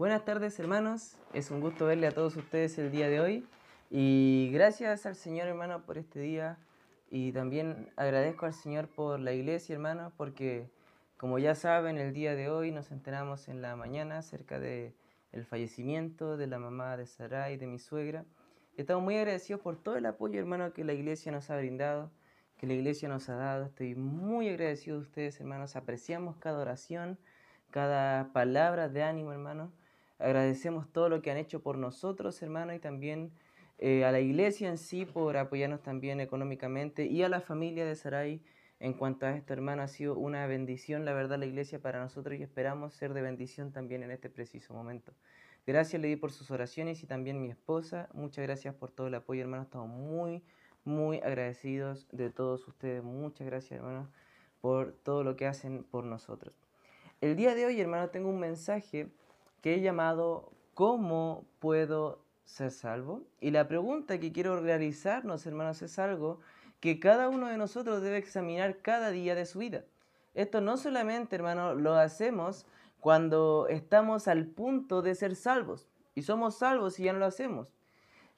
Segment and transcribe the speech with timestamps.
[0.00, 3.46] Buenas tardes hermanos, es un gusto verle a todos ustedes el día de hoy.
[3.90, 6.56] Y gracias al Señor hermano por este día.
[7.10, 10.70] Y también agradezco al Señor por la iglesia hermano porque
[11.18, 14.94] como ya saben el día de hoy nos enteramos en la mañana acerca de
[15.32, 18.24] el fallecimiento de la mamá de Sarai, de mi suegra.
[18.78, 22.10] Estamos muy agradecidos por todo el apoyo hermano que la iglesia nos ha brindado,
[22.56, 23.66] que la iglesia nos ha dado.
[23.66, 27.18] Estoy muy agradecido de ustedes hermanos, apreciamos cada oración,
[27.68, 29.78] cada palabra de ánimo hermano
[30.20, 33.32] Agradecemos todo lo que han hecho por nosotros, hermanos, y también
[33.78, 37.96] eh, a la iglesia en sí por apoyarnos también económicamente y a la familia de
[37.96, 38.42] Sarai.
[38.78, 42.38] En cuanto a esto, hermano, ha sido una bendición, la verdad, la iglesia para nosotros
[42.38, 45.12] y esperamos ser de bendición también en este preciso momento.
[45.66, 48.08] Gracias, le di por sus oraciones y también mi esposa.
[48.12, 49.62] Muchas gracias por todo el apoyo, hermano.
[49.62, 50.42] Estamos muy,
[50.84, 53.02] muy agradecidos de todos ustedes.
[53.02, 54.10] Muchas gracias, hermano,
[54.60, 56.54] por todo lo que hacen por nosotros.
[57.20, 59.08] El día de hoy, hermano, tengo un mensaje
[59.60, 63.22] que he llamado ¿Cómo puedo ser salvo?
[63.40, 66.40] Y la pregunta que quiero realizarnos, hermanos, es algo
[66.80, 69.84] que cada uno de nosotros debe examinar cada día de su vida.
[70.32, 72.66] Esto no solamente, hermano, lo hacemos
[73.00, 75.88] cuando estamos al punto de ser salvos.
[76.14, 77.74] Y somos salvos y ya no lo hacemos.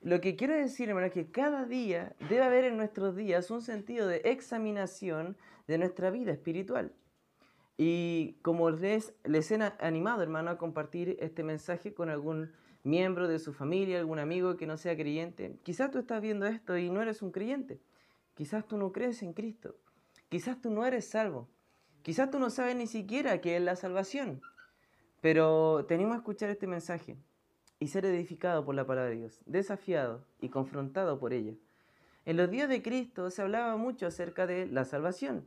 [0.01, 3.63] Lo que quiero decir, hermano, es que cada día debe haber en nuestros días un
[3.63, 5.37] sentido de examinación
[5.69, 6.93] de nuestra vida espiritual.
[7.85, 12.53] Y como les, les he animado, hermano, a compartir este mensaje con algún
[12.85, 16.79] miembro de su familia, algún amigo que no sea creyente, quizás tú estás viendo esto
[16.79, 17.81] y no eres un creyente.
[18.35, 19.75] Quizás tú no crees en Cristo.
[20.29, 21.49] Quizás tú no eres salvo.
[22.03, 24.43] Quizás tú no sabes ni siquiera qué es la salvación.
[25.21, 27.17] Pero tenemos que escuchar este mensaje
[27.81, 31.55] y ser edificado por la palabra de Dios, desafiado y confrontado por ella.
[32.27, 35.45] En los días de Cristo se hablaba mucho acerca de la salvación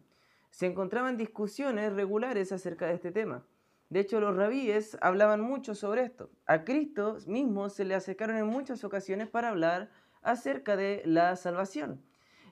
[0.55, 3.43] se encontraban discusiones regulares acerca de este tema.
[3.89, 6.29] De hecho, los rabíes hablaban mucho sobre esto.
[6.45, 12.01] A Cristo mismo se le acercaron en muchas ocasiones para hablar acerca de la salvación.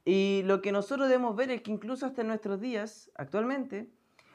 [0.04, 3.88] Y lo que nosotros debemos ver es que incluso hasta nuestros días, actualmente,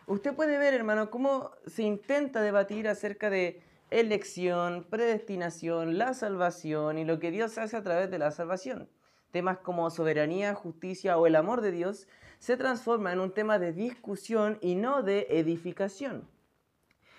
[0.06, 7.04] usted puede ver, hermano, cómo se intenta debatir acerca de elección, predestinación, la salvación y
[7.04, 8.88] lo que Dios hace a través de la salvación.
[9.30, 13.72] Temas como soberanía, justicia o el amor de Dios se transforma en un tema de
[13.72, 16.28] discusión y no de edificación.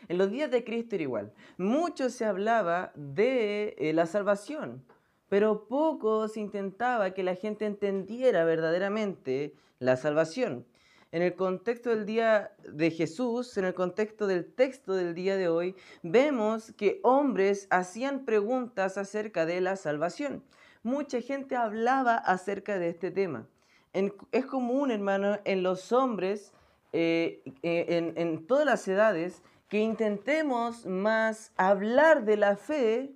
[0.08, 1.34] En los días de Cristo era igual.
[1.58, 4.84] Mucho se hablaba de eh, la salvación,
[5.28, 10.66] pero poco se intentaba que la gente entendiera verdaderamente la salvación.
[11.12, 15.48] En el contexto del día de Jesús, en el contexto del texto del día de
[15.48, 20.44] hoy, vemos que hombres hacían preguntas acerca de la salvación.
[20.82, 23.48] Mucha gente hablaba acerca de este tema
[23.94, 26.54] es común, hermano, en los hombres,
[26.94, 33.14] eh, eh, en, todas las edades, que intentemos más hablar de la fe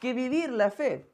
[0.00, 1.06] que vivir la fe.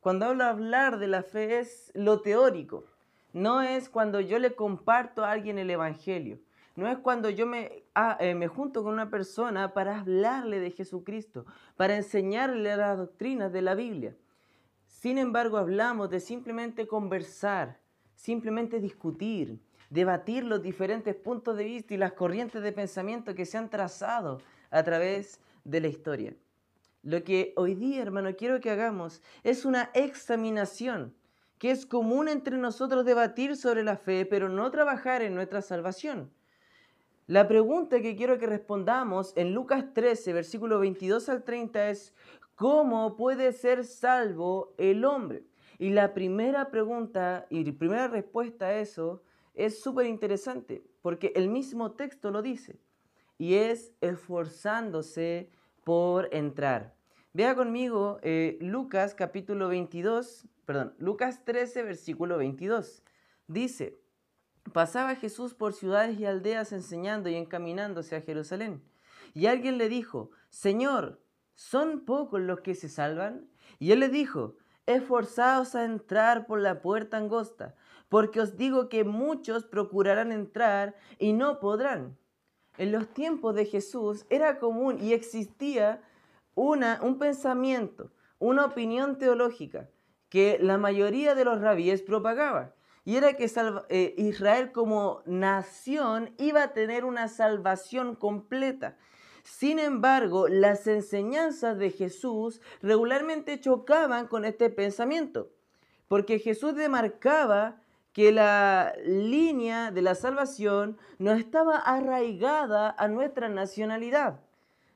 [0.00, 2.84] Cuando hablo de hablar de la fe es lo teórico,
[3.32, 6.38] no es cuando yo le comparto a alguien el Evangelio,
[6.76, 10.70] no es cuando yo me, ah, eh, me junto con una persona para hablarle de
[10.70, 11.44] Jesucristo,
[11.76, 14.14] para enseñarle las doctrinas de la Biblia.
[14.86, 17.78] Sin embargo, hablamos de simplemente conversar,
[18.16, 19.60] simplemente discutir,
[19.90, 24.40] debatir los diferentes puntos de vista y las corrientes de pensamiento que se han trazado
[24.70, 26.34] a través de la historia.
[27.02, 31.14] Lo que hoy día, hermano, quiero que hagamos es una examinación,
[31.58, 36.30] que es común entre nosotros debatir sobre la fe, pero no trabajar en nuestra salvación.
[37.28, 42.14] La pregunta que quiero que respondamos en Lucas 13, versículo 22 al 30 es,
[42.54, 45.44] ¿cómo puede ser salvo el hombre?
[45.78, 49.22] Y la primera pregunta y primera respuesta a eso
[49.54, 52.78] es súper interesante, porque el mismo texto lo dice,
[53.38, 55.50] y es esforzándose
[55.84, 56.94] por entrar.
[57.32, 63.02] Vea conmigo eh, Lucas capítulo 22, perdón, Lucas 13, versículo 22.
[63.46, 63.98] Dice,
[64.72, 68.82] pasaba Jesús por ciudades y aldeas enseñando y encaminándose a Jerusalén.
[69.34, 71.22] Y alguien le dijo, Señor,
[71.54, 73.48] ¿son pocos los que se salvan?
[73.78, 74.56] Y él le dijo,
[74.86, 77.74] esforzaos a entrar por la puerta angosta,
[78.08, 82.16] porque os digo que muchos procurarán entrar y no podrán.
[82.78, 86.02] En los tiempos de Jesús era común y existía
[86.54, 89.88] una, un pensamiento, una opinión teológica
[90.28, 92.74] que la mayoría de los rabíes propagaba.
[93.04, 93.48] Y era que
[93.88, 98.96] eh, Israel como nación iba a tener una salvación completa.
[99.46, 105.52] Sin embargo, las enseñanzas de Jesús regularmente chocaban con este pensamiento,
[106.08, 107.80] porque Jesús demarcaba
[108.12, 114.40] que la línea de la salvación no estaba arraigada a nuestra nacionalidad.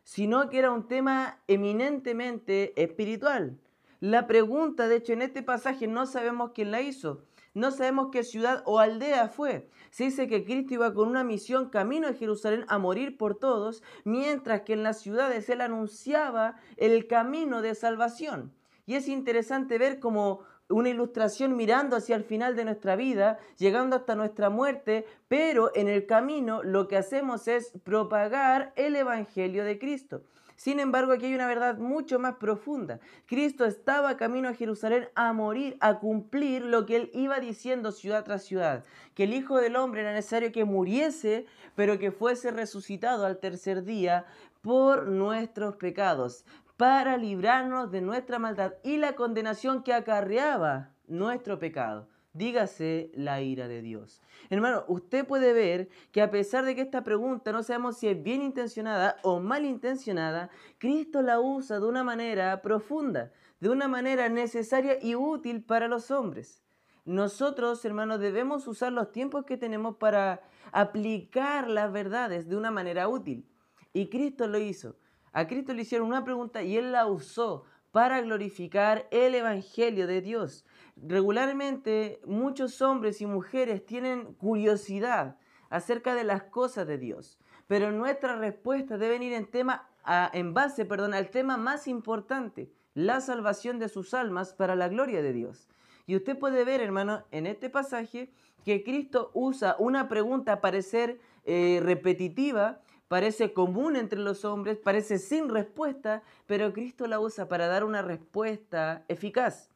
[0.03, 3.57] sino que era un tema eminentemente espiritual.
[4.01, 7.23] La pregunta, de hecho, en este pasaje no sabemos quién la hizo,
[7.55, 9.69] no sabemos qué ciudad o aldea fue.
[9.91, 13.83] Se dice que Cristo iba con una misión camino a Jerusalén a morir por todos,
[14.05, 18.55] mientras que en las ciudades él anunciaba el camino de salvación.
[18.87, 23.97] Y es interesante ver cómo una ilustración mirando hacia el final de nuestra vida, llegando
[23.97, 29.79] hasta nuestra muerte, pero en el camino lo que hacemos es propagar el Evangelio de
[29.79, 30.23] Cristo.
[30.61, 33.01] Sin embargo, aquí hay una verdad mucho más profunda.
[33.25, 38.25] Cristo estaba camino a Jerusalén a morir, a cumplir lo que él iba diciendo ciudad
[38.25, 38.85] tras ciudad,
[39.15, 41.47] que el Hijo del Hombre era necesario que muriese,
[41.77, 44.27] pero que fuese resucitado al tercer día
[44.61, 46.45] por nuestros pecados
[46.77, 52.10] para librarnos de nuestra maldad y la condenación que acarreaba nuestro pecado.
[52.33, 54.23] Dígase la ira de Dios.
[54.51, 58.23] Hermano, usted puede ver que a pesar de que esta pregunta no sabemos si es
[58.23, 60.49] bien intencionada o mal intencionada,
[60.79, 66.13] Cristo la usa de una manera profunda, de una manera necesaria y útil para los
[66.13, 66.63] hombres.
[67.05, 73.09] Nosotros, hermanos, debemos usar los tiempos que tenemos para aplicar las verdades de una manera
[73.09, 73.45] útil.
[73.93, 74.97] Y Cristo lo hizo.
[75.33, 80.21] A Cristo le hicieron una pregunta y Él la usó para glorificar el Evangelio de
[80.21, 80.65] Dios.
[81.03, 85.37] Regularmente muchos hombres y mujeres tienen curiosidad
[85.71, 89.89] acerca de las cosas de Dios, pero nuestra respuesta debe ir en, tema,
[90.33, 95.23] en base perdón, al tema más importante, la salvación de sus almas para la gloria
[95.23, 95.69] de Dios.
[96.07, 98.31] Y usted puede ver, hermano, en este pasaje
[98.65, 105.49] que Cristo usa una pregunta parecer eh, repetitiva, parece común entre los hombres, parece sin
[105.49, 109.70] respuesta, pero Cristo la usa para dar una respuesta eficaz.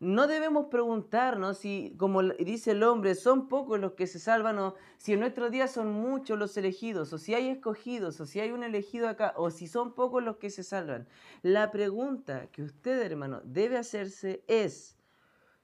[0.00, 4.74] No debemos preguntarnos si, como dice el hombre, son pocos los que se salvan o
[4.96, 8.50] si en nuestro día son muchos los elegidos o si hay escogidos o si hay
[8.50, 11.06] un elegido acá o si son pocos los que se salvan.
[11.42, 14.96] La pregunta que usted, hermano, debe hacerse es,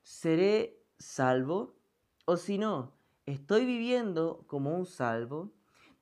[0.02, 1.74] ¿seré salvo?
[2.26, 2.92] O si no,
[3.24, 5.50] ¿estoy viviendo como un salvo?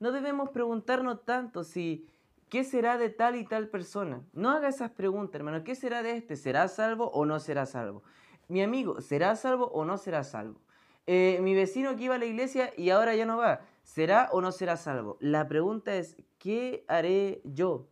[0.00, 2.06] no debemos preguntarnos tanto si
[2.50, 4.22] ¿qué será de tal y tal persona?
[4.32, 5.64] No haga esas preguntas, hermano.
[5.64, 6.36] ¿Qué será de este?
[6.36, 8.02] ¿Será salvo o no será salvo?
[8.48, 10.60] Mi amigo, ¿será salvo o no será salvo?
[11.06, 14.40] Eh, mi vecino que iba a la iglesia y ahora ya no va, ¿será o
[14.40, 15.16] no será salvo?
[15.20, 17.88] La pregunta es, ¿qué haré yo?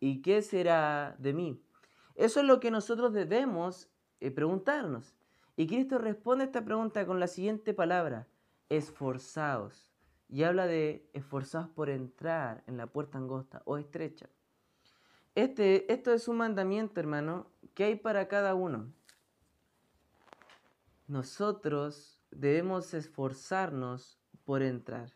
[0.00, 1.62] ¿Y qué será de mí?
[2.14, 3.90] Eso es lo que nosotros debemos
[4.20, 5.14] eh, preguntarnos.
[5.56, 8.26] Y Cristo responde esta pregunta con la siguiente palabra,
[8.68, 9.90] esforzaos
[10.28, 14.28] y habla de esforzados por entrar en la puerta angosta o estrecha.
[15.34, 18.92] Este, esto es un mandamiento, hermano, que hay para cada uno.
[21.08, 25.12] Nosotros debemos esforzarnos por entrar.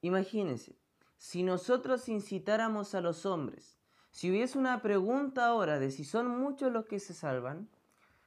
[0.00, 0.78] Imagínense,
[1.18, 3.78] si nosotros incitáramos a los hombres,
[4.10, 7.68] si hubiese una pregunta ahora de si son muchos los que se salvan,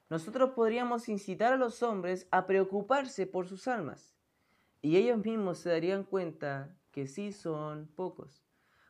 [0.09, 4.15] nosotros podríamos incitar a los hombres a preocuparse por sus almas.
[4.81, 8.45] Y ellos mismos se darían cuenta que sí son pocos.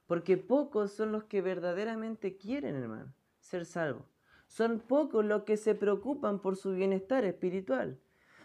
[0.08, 4.17] Porque pocos son los que verdaderamente quieren, hermano, ser salvos.
[4.48, 8.00] Son pocos los que se preocupan por su bienestar espiritual.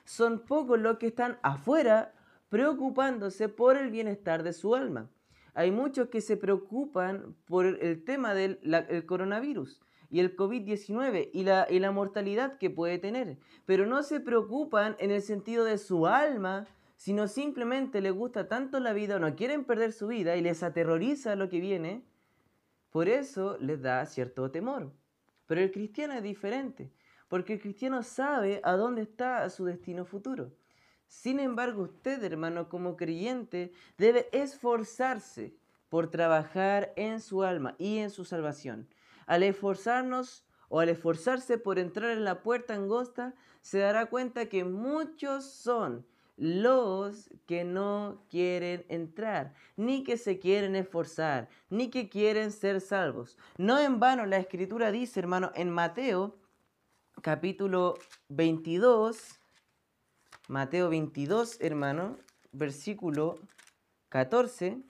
[0.04, 2.14] Son pocos los que están afuera
[2.49, 5.10] preocupándose por el bienestar de su alma.
[5.54, 8.58] Hay muchos que se preocupan por el tema del
[9.06, 14.21] coronavirus y el COVID-19 y la, y la mortalidad que puede tener, pero no se
[14.21, 16.66] preocupan en el sentido de su alma,
[16.97, 20.62] sino simplemente les gusta tanto la vida o no quieren perder su vida y les
[20.62, 22.04] aterroriza lo que viene,
[22.90, 24.92] por eso les da cierto temor.
[25.46, 26.92] Pero el cristiano es diferente,
[27.28, 30.52] porque el cristiano sabe a dónde está su destino futuro.
[31.06, 35.54] Sin embargo, usted, hermano, como creyente, debe esforzarse
[35.88, 38.88] por trabajar en su alma y en su salvación.
[39.26, 44.64] Al esforzarnos o al esforzarse por entrar en la puerta angosta, se dará cuenta que
[44.64, 46.06] muchos son
[46.37, 53.37] los que no quieren entrar, ni que se quieren esforzar, ni que quieren ser salvos.
[53.59, 56.37] No en vano la escritura dice, hermano, en Mateo
[57.21, 57.99] capítulo
[58.29, 59.41] 22,
[60.49, 62.17] Mateo 22, hermano,
[62.53, 63.39] versículo
[64.09, 64.83] 14,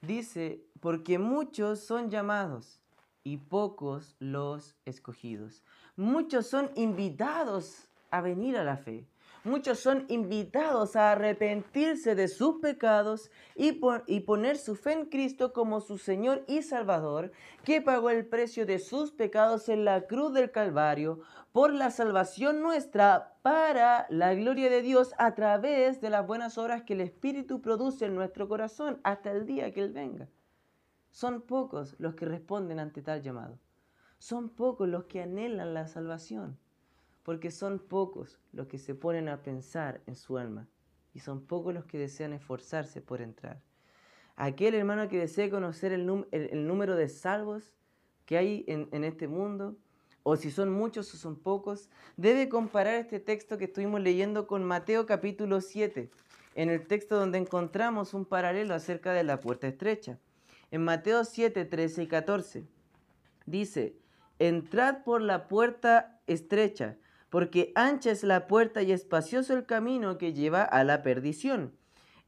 [0.00, 2.80] dice, porque muchos son llamados
[3.24, 5.62] y pocos los escogidos.
[5.96, 9.06] Muchos son invitados a venir a la fe.
[9.44, 15.80] Muchos son invitados a arrepentirse de sus pecados y, poner su fe en Cristo como
[15.80, 17.32] su Señor y Salvador,
[17.64, 22.62] que pagó el precio de sus pecados en la cruz del Calvario por la salvación
[22.62, 27.60] nuestra para la gloria de Dios a través de las buenas obras que el Espíritu
[27.60, 30.28] produce en nuestro corazón hasta el día que Él venga.
[31.10, 33.58] Son pocos los que responden ante tal llamado.
[34.18, 36.58] Son pocos los que anhelan la salvación,
[37.22, 40.68] porque son pocos los que se ponen a pensar en su alma
[41.14, 43.60] y son pocos los que desean esforzarse por entrar.
[44.36, 47.72] Aquel hermano que desee conocer el, número de salvos
[48.24, 49.76] que hay en, en este mundo,
[50.22, 54.64] o si son muchos o son pocos, debe comparar este texto que estuvimos leyendo con
[54.64, 56.10] Mateo capítulo 7,
[56.54, 60.18] en el texto donde encontramos un paralelo acerca de la puerta estrecha.
[60.70, 62.66] En Mateo 7, 13 y 14
[63.46, 63.96] dice,
[64.38, 66.96] entrad por la puerta estrecha,
[67.32, 71.74] porque ancha es la puerta y espacioso el camino que lleva a la perdición,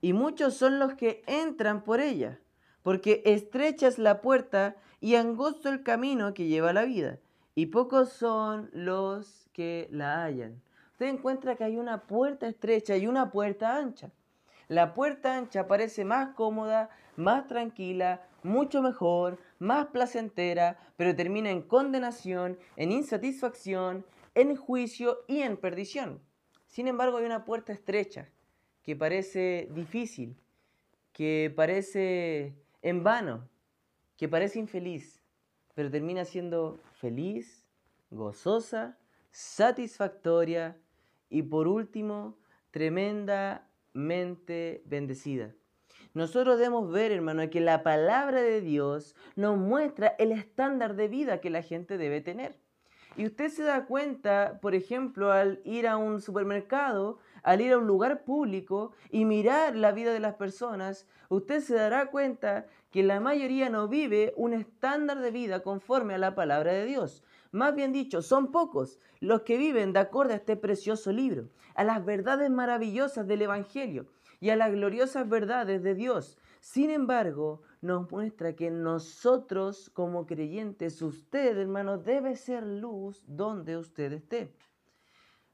[0.00, 2.40] y muchos son los que entran por ella,
[2.82, 7.18] porque estrecha es la puerta y angosto el camino que lleva a la vida
[7.54, 10.62] y pocos son los que la hallan.
[10.92, 14.10] Usted encuentra que hay una puerta estrecha y una puerta ancha.
[14.68, 21.60] La puerta ancha parece más cómoda, más tranquila, mucho mejor, más placentera, pero termina en
[21.60, 26.20] condenación, en insatisfacción, en juicio y en perdición.
[26.66, 28.28] Sin embargo, hay una puerta estrecha
[28.82, 30.36] que parece difícil,
[31.12, 33.48] que parece en vano,
[34.16, 35.22] que parece infeliz,
[35.74, 37.66] pero termina siendo feliz,
[38.10, 38.98] gozosa,
[39.30, 40.76] satisfactoria
[41.28, 42.38] y por último,
[42.70, 45.54] tremendamente bendecida.
[46.12, 51.40] Nosotros debemos ver, hermano, que la palabra de Dios nos muestra el estándar de vida
[51.40, 52.56] que la gente debe tener.
[53.16, 57.78] Y usted se da cuenta, por ejemplo, al ir a un supermercado, al ir a
[57.78, 63.02] un lugar público y mirar la vida de las personas, usted se dará cuenta que
[63.02, 67.22] la mayoría no vive un estándar de vida conforme a la palabra de Dios.
[67.52, 71.84] Más bien dicho, son pocos los que viven de acuerdo a este precioso libro, a
[71.84, 74.06] las verdades maravillosas del Evangelio
[74.40, 76.36] y a las gloriosas verdades de Dios.
[76.60, 84.12] Sin embargo, nos muestra que nosotros como creyentes, usted hermano, debe ser luz donde usted
[84.12, 84.54] esté.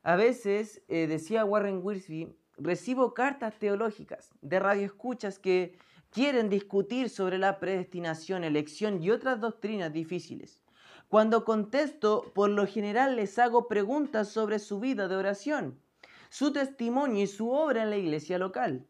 [0.02, 5.76] A veces, eh, decía Warren Wiersbe, recibo cartas teológicas de radioescuchas que
[6.10, 10.62] quieren discutir sobre la predestinación, elección y otras doctrinas difíciles.
[11.08, 15.80] Cuando contesto, por lo general les hago preguntas sobre su vida de oración,
[16.28, 18.86] su testimonio y su obra en la iglesia local.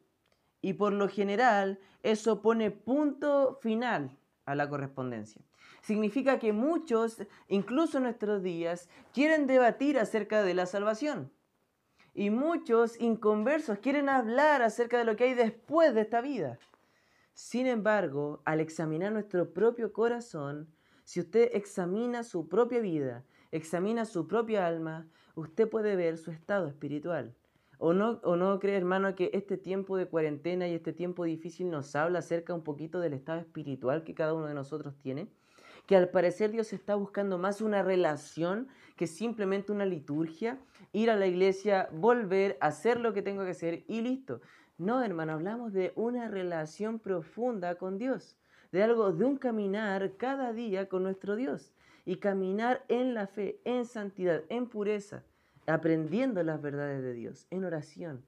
[0.63, 5.43] Y por lo general, eso pone punto final a la correspondencia
[5.83, 11.33] significa que muchos, incluso en nuestros días, quieren debatir acerca de la salvación.
[12.13, 16.59] Y muchos inconversos quieren hablar acerca de lo que hay después de esta vida.
[17.33, 20.69] Sin embargo, al examinar nuestro propio corazón,
[21.05, 26.69] si usted examina su propia vida, examina su propia alma, usted puede ver su estado
[26.69, 27.35] espiritual.
[27.83, 31.71] ¿O no, ¿O no cree, hermano, que este tiempo de cuarentena y este tiempo difícil
[31.71, 35.29] nos habla acerca un poquito del estado espiritual que cada uno de nosotros tiene?
[35.87, 40.61] que al parecer Dios está buscando más una relación que simplemente una liturgia,
[40.93, 44.41] ir a la iglesia, volver, hacer lo que tengo que hacer y listo.
[44.79, 48.39] No, hermano, hablamos de una relación profunda con Dios,
[48.71, 51.73] de algo, de un caminar cada día con nuestro Dios
[52.05, 55.25] y caminar en la fe, en santidad, en pureza,
[55.67, 58.25] aprendiendo las verdades de Dios, en oración.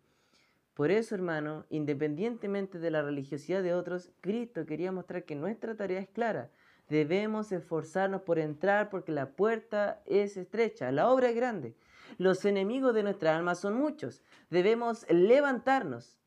[0.74, 6.00] Por eso, hermano, independientemente de la religiosidad de otros, Cristo quería mostrar que nuestra tarea
[6.00, 6.50] es clara,
[6.92, 11.74] Debemos esforzarnos por entrar porque la puerta es estrecha, la obra es grande.
[12.18, 14.22] Los enemigos de nuestra alma son muchos.
[14.50, 16.18] Debemos levantarnos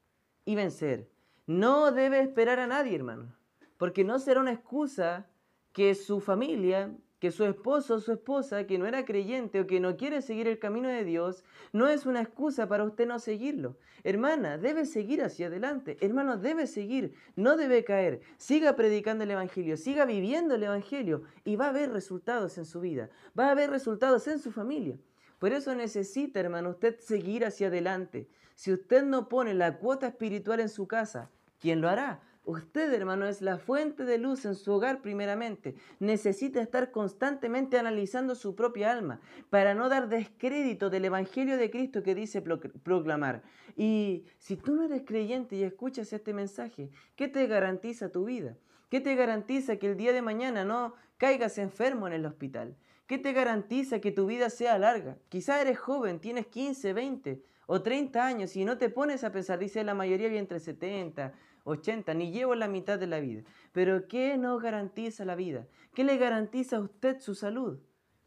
[0.43, 1.07] y vencer.
[1.45, 3.35] No debe esperar a nadie, hermano,
[3.77, 5.27] porque no será una excusa
[5.71, 6.91] que su familia,
[7.25, 10.47] que su esposo o su esposa que no era creyente o que no quiere seguir
[10.47, 13.77] el camino de Dios, no es una excusa para usted no seguirlo.
[14.03, 15.97] Hermana, debe seguir hacia adelante.
[16.01, 18.21] Hermano, debe seguir, no debe caer.
[18.37, 22.79] Siga predicando el Evangelio, siga viviendo el Evangelio y va a haber resultados en su
[22.79, 24.99] vida, va a haber resultados en su familia.
[25.39, 28.29] Por eso necesita, hermano, usted seguir hacia adelante.
[28.53, 32.21] Si usted no pone la cuota espiritual en su casa, ¿quién lo hará?
[32.45, 35.73] Usted, hermano, es la fuente de luz en su hogar primeramente.
[35.99, 42.03] Necesita estar constantemente analizando su propia alma para no dar descrédito del Evangelio de Cristo
[42.03, 43.41] que dice proclamar.
[43.75, 48.55] Y si tú no eres creyente y escuchas este mensaje, ¿qué te garantiza tu vida?
[48.89, 52.77] ¿Qué te garantiza que el día de mañana no caigas enfermo en el hospital?
[53.07, 55.17] ¿Qué te garantiza que tu vida sea larga?
[55.29, 59.57] Quizá eres joven, tienes 15, 20 o 30 años y no te pones a pensar,
[59.57, 61.33] dice la mayoría entre 70,
[61.65, 63.43] 80, ni llevo la mitad de la vida.
[63.73, 65.67] Pero ¿qué nos garantiza la vida?
[65.93, 67.79] ¿Qué le garantiza a usted su salud?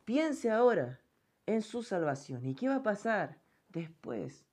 [0.04, 1.00] Piense ahora
[1.46, 2.44] en su salvación.
[2.44, 3.40] ¿Y qué va a pasar
[3.70, 4.44] después?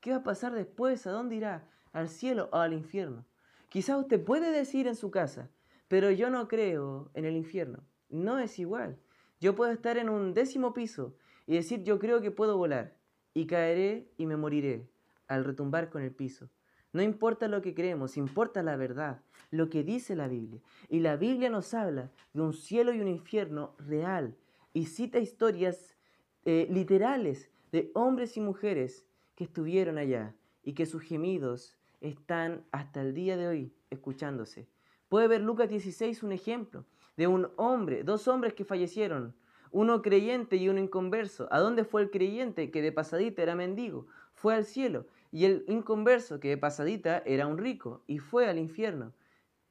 [0.00, 1.06] ¿Qué va a pasar después?
[1.06, 1.68] ¿A dónde irá?
[1.92, 3.24] ¿Al cielo o al infierno?
[3.68, 5.50] Quizás usted puede decir en su casa,
[5.88, 7.84] pero yo no creo en el infierno.
[8.08, 8.98] No es igual.
[9.40, 12.96] Yo puedo estar en un décimo piso y decir yo creo que puedo volar
[13.34, 14.88] y caeré y me moriré
[15.28, 16.50] al retumbar con el piso.
[16.92, 20.60] No importa lo que creemos, importa la verdad, lo que dice la Biblia.
[20.88, 24.36] Y la Biblia nos habla de un cielo y un infierno real
[24.74, 25.96] y cita historias
[26.44, 33.00] eh, literales de hombres y mujeres que estuvieron allá y que sus gemidos están hasta
[33.00, 34.68] el día de hoy escuchándose.
[35.08, 36.84] Puede ver Lucas 16 un ejemplo
[37.16, 39.34] de un hombre, dos hombres que fallecieron,
[39.70, 41.48] uno creyente y uno inconverso.
[41.50, 44.06] ¿A dónde fue el creyente que de pasadita era mendigo?
[44.34, 45.06] Fue al cielo.
[45.32, 49.14] Y el inconverso que de pasadita era un rico y fue al infierno.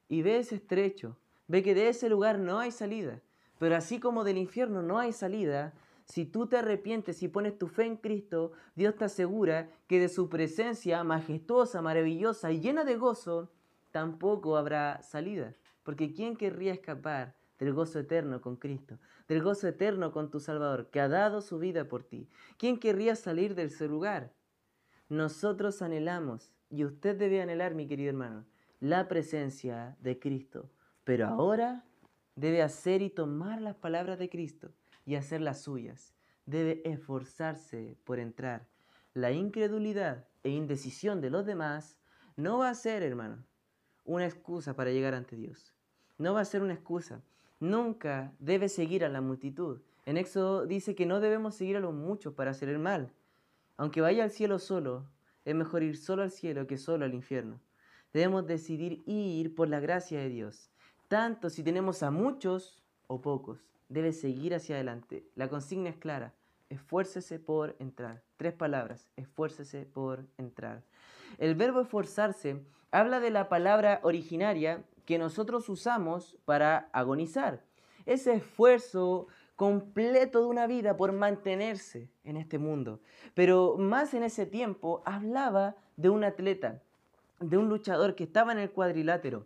[0.09, 3.21] Y ve ese estrecho, ve que de ese lugar no hay salida.
[3.59, 5.73] Pero así como del infierno no hay salida,
[6.05, 10.09] si tú te arrepientes y pones tu fe en Cristo, Dios te asegura que de
[10.09, 13.51] su presencia majestuosa, maravillosa y llena de gozo,
[13.91, 15.53] tampoco habrá salida.
[15.83, 18.97] Porque ¿quién querría escapar del gozo eterno con Cristo?
[19.27, 22.27] Del gozo eterno con tu Salvador, que ha dado su vida por ti.
[22.57, 24.33] ¿Quién querría salir de ese lugar?
[25.11, 28.45] Nosotros anhelamos, y usted debe anhelar, mi querido hermano,
[28.79, 30.69] la presencia de Cristo.
[31.03, 31.83] Pero ahora
[32.37, 34.71] debe hacer y tomar las palabras de Cristo
[35.05, 36.13] y hacer las suyas.
[36.45, 38.69] Debe esforzarse por entrar.
[39.13, 41.99] La incredulidad e indecisión de los demás
[42.37, 43.43] no va a ser, hermano,
[44.05, 45.75] una excusa para llegar ante Dios.
[46.19, 47.21] No va a ser una excusa.
[47.59, 49.81] Nunca debe seguir a la multitud.
[50.05, 53.11] En Éxodo dice que no debemos seguir a los muchos para hacer el mal.
[53.81, 55.07] Aunque vaya al cielo solo,
[55.43, 57.59] es mejor ir solo al cielo que solo al infierno.
[58.13, 60.69] Debemos decidir ir por la gracia de Dios,
[61.07, 65.25] tanto si tenemos a muchos o pocos debe seguir hacia adelante.
[65.33, 66.31] La consigna es clara.
[66.69, 68.21] Esfuércese por entrar.
[68.37, 69.09] Tres palabras.
[69.15, 70.83] Esfuércese por entrar.
[71.39, 77.63] El verbo esforzarse habla de la palabra originaria que nosotros usamos para agonizar.
[78.05, 83.01] Ese esfuerzo completo de una vida por mantenerse en este mundo.
[83.33, 86.81] Pero más en ese tiempo hablaba de un atleta,
[87.39, 89.45] de un luchador que estaba en el cuadrilátero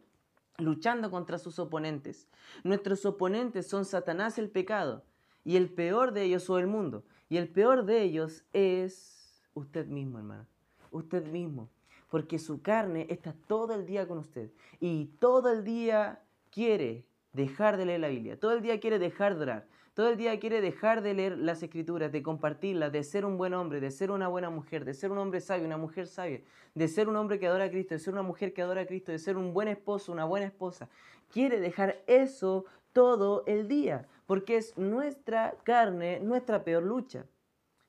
[0.58, 2.28] luchando contra sus oponentes.
[2.64, 5.04] Nuestros oponentes son Satanás el pecado
[5.44, 7.04] y el peor de ellos o el mundo.
[7.30, 10.46] Y el peor de ellos es usted mismo, hermano.
[10.92, 11.70] Usted mismo.
[12.10, 17.76] Porque su carne está todo el día con usted y todo el día quiere dejar
[17.78, 20.60] de leer la Biblia, todo el día quiere dejar de orar, todo el día quiere
[20.60, 24.28] dejar de leer las escrituras, de compartirlas, de ser un buen hombre, de ser una
[24.28, 26.42] buena mujer, de ser un hombre sabio, una mujer sabia,
[26.74, 28.86] de ser un hombre que adora a Cristo, de ser una mujer que adora a
[28.86, 30.90] Cristo, de ser un buen esposo, una buena esposa.
[31.32, 37.26] Quiere dejar eso todo el día, porque es nuestra carne, nuestra peor lucha.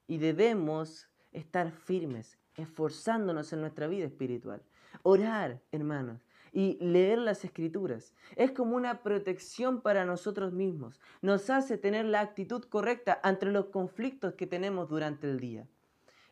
[0.07, 4.63] Y debemos estar firmes, esforzándonos en nuestra vida espiritual.
[5.03, 6.25] Orar, hermanos,
[6.57, 8.15] y leer las escrituras.
[8.35, 10.99] Es como una protección para nosotros mismos.
[11.21, 15.69] Nos hace tener la actitud correcta ante los conflictos que tenemos durante el día.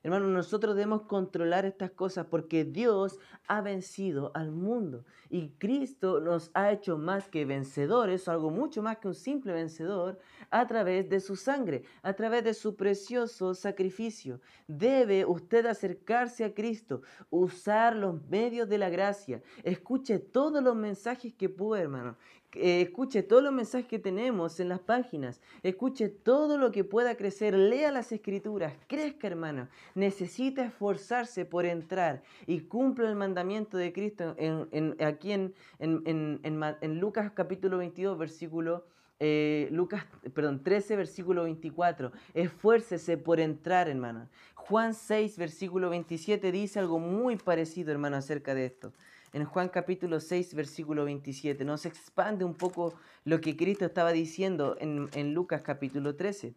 [0.04, 6.50] Hermanos, nosotros debemos controlar estas cosas porque Dios ha vencido al mundo y Cristo nos
[6.52, 10.18] ha hecho más que vencedores, algo mucho más que un simple vencedor,
[10.50, 14.42] a través de su sangre, a través de su precioso sacrificio.
[14.68, 19.42] Debe usted acercarse a Cristo, usar los medios de la gracia.
[19.62, 22.18] Escuche todos los mensajes que pueda, hermano.
[22.54, 27.16] Eh, escuche todos los mensajes que tenemos en las páginas, escuche todo lo que pueda
[27.16, 33.92] crecer, lea las escrituras, crezca hermano, necesita esforzarse por entrar y cumpla el mandamiento de
[33.92, 38.84] Cristo en, aquí en, en, Lucas capítulo 22 versículo
[39.20, 42.10] eh, Lucas, perdón, 13, versículo 24.
[42.34, 44.28] Esfuércese por entrar, hermano.
[44.54, 48.92] Juan 6, versículo 27 dice algo muy parecido, hermano, acerca de esto
[49.34, 51.64] en Juan capítulo 6, versículo 27.
[51.64, 52.94] Nos expande un poco
[53.24, 56.54] lo que Cristo estaba diciendo en, en Lucas capítulo 13.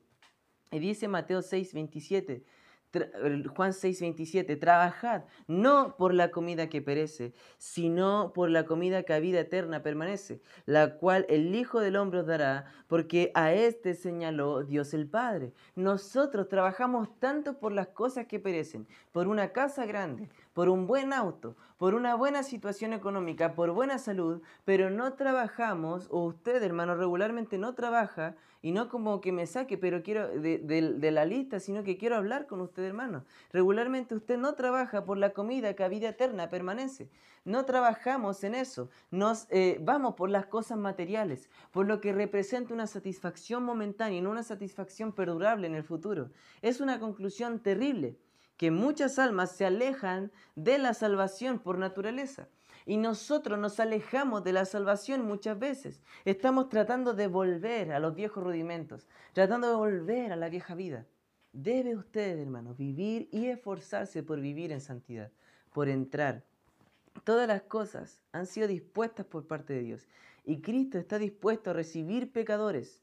[0.72, 2.44] Y dice Mateo 6, 27.
[3.56, 9.20] Juan 6:27, trabajad no por la comida que perece, sino por la comida que a
[9.20, 14.64] vida eterna permanece, la cual el Hijo del Hombre os dará, porque a éste señaló
[14.64, 15.54] Dios el Padre.
[15.76, 21.14] Nosotros trabajamos tanto por las cosas que perecen, por una casa grande, por un buen
[21.14, 26.96] auto, por una buena situación económica, por buena salud, pero no trabajamos, o usted hermano
[26.96, 31.84] regularmente no trabaja, y no como que me saque, pero quiero de, la lista, sino
[31.84, 33.24] que quiero hablar con usted hermano.
[33.54, 37.12] Regularmente usted no trabaja por la comida que a vida eterna permanece.
[37.46, 38.90] No trabajamos en eso.
[39.12, 44.22] Nos eh, vamos por las cosas materiales, por lo que representa una satisfacción momentánea y
[44.22, 46.32] no una satisfacción perdurable en el futuro.
[46.64, 48.18] Es una conclusión terrible
[48.58, 52.50] que muchas almas se alejan de la salvación por naturaleza.
[52.86, 56.02] Y nosotros nos alejamos de la salvación muchas veces.
[56.26, 61.06] Estamos tratando de volver a los viejos rudimentos, tratando de volver a la vieja vida.
[61.54, 65.32] Debe usted, hermano, vivir y esforzarse por vivir en santidad,
[65.74, 66.44] por entrar.
[67.24, 70.08] Todas las cosas han sido dispuestas por parte de Dios.
[70.46, 73.02] Y Cristo está dispuesto a recibir pecadores.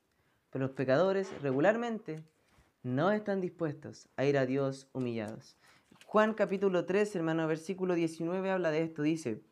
[0.50, 2.22] Pero los pecadores regularmente
[2.84, 5.56] no están dispuestos a ir a Dios humillados.
[6.06, 9.02] Juan capítulo 3, hermano, versículo 19 habla de esto.
[9.02, 9.42] Dice,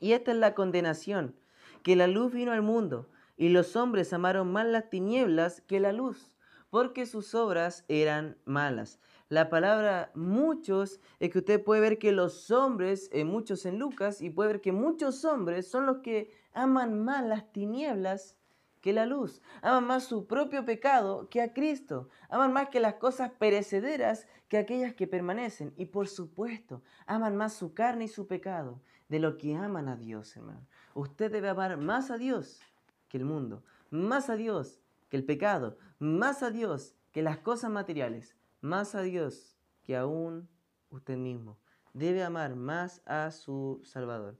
[0.00, 1.36] y esta es la condenación,
[1.82, 5.92] que la luz vino al mundo, y los hombres amaron más las tinieblas que la
[5.92, 6.36] luz,
[6.70, 8.98] porque sus obras eran malas.
[9.28, 14.22] La palabra muchos es que usted puede ver que los hombres, eh, muchos en Lucas,
[14.22, 18.38] y puede ver que muchos hombres son los que aman más las tinieblas
[18.84, 22.96] que la luz, aman más su propio pecado que a Cristo, aman más que las
[22.96, 28.26] cosas perecederas que aquellas que permanecen y por supuesto aman más su carne y su
[28.26, 30.66] pecado de lo que aman a Dios, hermano.
[30.92, 32.60] Usted debe amar más a Dios
[33.08, 37.70] que el mundo, más a Dios que el pecado, más a Dios que las cosas
[37.70, 40.46] materiales, más a Dios que aún
[40.90, 41.56] usted mismo.
[41.94, 44.36] Debe amar más a su Salvador.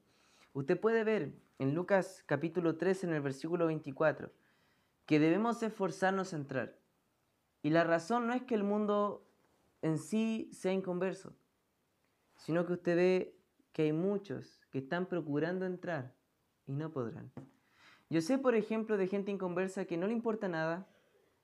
[0.53, 4.33] Usted puede ver en Lucas capítulo 3, en el versículo 24,
[5.07, 6.79] que debemos esforzarnos a entrar.
[7.63, 9.27] Y la razón no es que el mundo
[9.83, 11.35] en sí sea inconverso,
[12.37, 13.39] sino que usted ve
[13.73, 16.15] que hay muchos que están procurando entrar
[16.67, 17.31] y no podrán.
[18.11, 20.87] Yo sé, por ejemplo, de gente inconversa que no le importa nada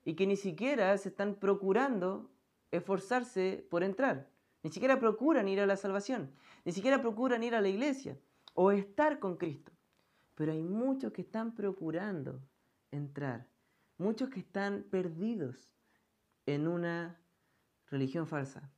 [0.03, 2.31] y que ni siquiera se están procurando
[2.71, 4.29] esforzarse por entrar.
[4.63, 6.31] Ni siquiera procuran ir a la salvación,
[6.65, 8.17] ni siquiera procuran ir a la iglesia
[8.53, 9.71] o estar con Cristo.
[10.35, 12.41] Pero hay muchos que están procurando
[12.91, 13.47] entrar,
[13.97, 15.71] muchos que están perdidos
[16.45, 17.19] en una
[17.87, 18.71] religión falsa,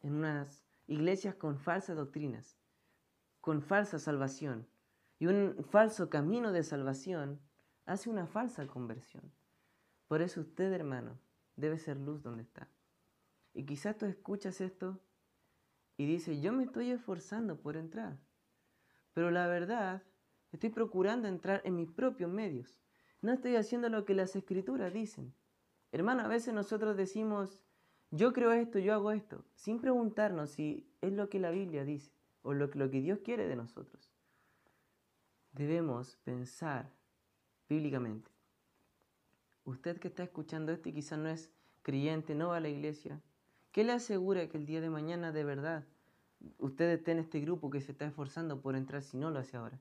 [0.00, 2.58] en unas iglesias con falsas doctrinas,
[3.40, 4.66] con falsa salvación.
[5.18, 7.40] Y un falso camino de salvación
[7.86, 9.32] hace una falsa conversión.
[10.08, 11.18] Por eso usted, hermano,
[11.56, 12.68] debe ser luz donde está.
[13.52, 15.00] Y quizás tú escuchas esto
[15.96, 18.18] y dices, yo me estoy esforzando por entrar.
[19.12, 20.02] Pero la verdad
[20.54, 22.78] Estoy procurando entrar en mis propios medios.
[23.22, 25.34] No estoy haciendo lo que las escrituras dicen.
[25.90, 27.60] Hermano, a veces nosotros decimos,
[28.12, 32.12] yo creo esto, yo hago esto, sin preguntarnos si es lo que la Biblia dice
[32.42, 34.12] o lo lo que Dios quiere de nosotros.
[35.50, 36.88] Debemos pensar
[37.68, 38.30] bíblicamente.
[39.64, 41.50] Usted que está escuchando esto y quizás no es
[41.82, 43.20] creyente, no va a la iglesia,
[43.72, 45.84] ¿qué le asegura que el día de mañana de verdad
[46.58, 49.56] usted esté en este grupo que se está esforzando por entrar si no lo hace
[49.56, 49.80] ahora?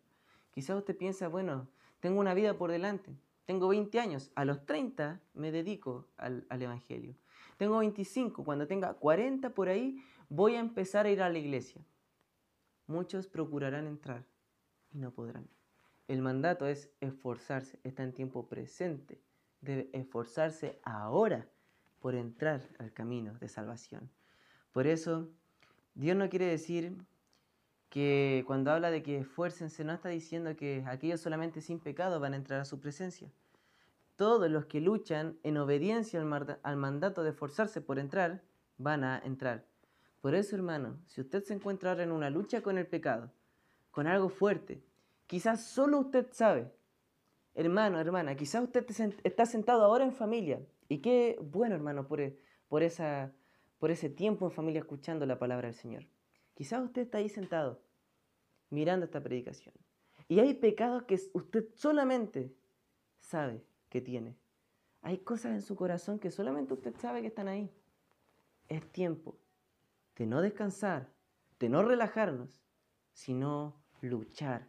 [0.54, 1.68] Quizás usted piensa, bueno,
[2.00, 7.16] tengo una vida por delante, tengo 20 años, a los 30 me dedico al, Evangelio.
[7.58, 11.84] Tengo 25, cuando tenga 40 por ahí voy a empezar a ir a la iglesia.
[12.88, 14.26] Muchos procurarán entrar
[14.92, 15.48] y no podrán.
[16.08, 19.22] El mandato es esforzarse, está en tiempo presente.
[19.62, 21.48] Debe esforzarse ahora
[22.00, 24.10] por entrar al camino de salvación.
[24.72, 25.30] Por eso,
[25.96, 26.98] Dios no quiere decir
[27.93, 32.34] que cuando habla de que esfuércense no está diciendo que aquellos solamente sin pecado van
[32.34, 33.32] a entrar a su presencia.
[34.15, 38.41] Todos los que luchan en obediencia al, mandato de esforzarse por entrar,
[38.79, 39.67] van a entrar.
[40.21, 43.32] Por eso, hermano, si usted se encuentra ahora en una lucha con el pecado,
[43.91, 44.82] con algo fuerte,
[45.27, 46.73] quizás solo usted sabe,
[47.53, 48.88] hermano, hermana, quizás usted
[49.23, 53.32] está sentado ahora en familia, y qué bueno, hermano, por, e, por, esa,
[53.77, 56.08] por ese tiempo en familia escuchando la palabra del Señor.
[56.56, 57.83] Quizás usted está ahí sentado
[58.73, 59.73] mirando esta predicación.
[60.27, 62.53] Y hay pecados que usted solamente
[63.19, 64.36] sabe que tiene.
[65.01, 67.69] Hay cosas en su corazón que solamente usted sabe que están ahí.
[68.67, 69.38] Es tiempo
[70.15, 71.09] de no descansar,
[71.59, 72.62] de no relajarnos,
[73.12, 74.67] sino luchar,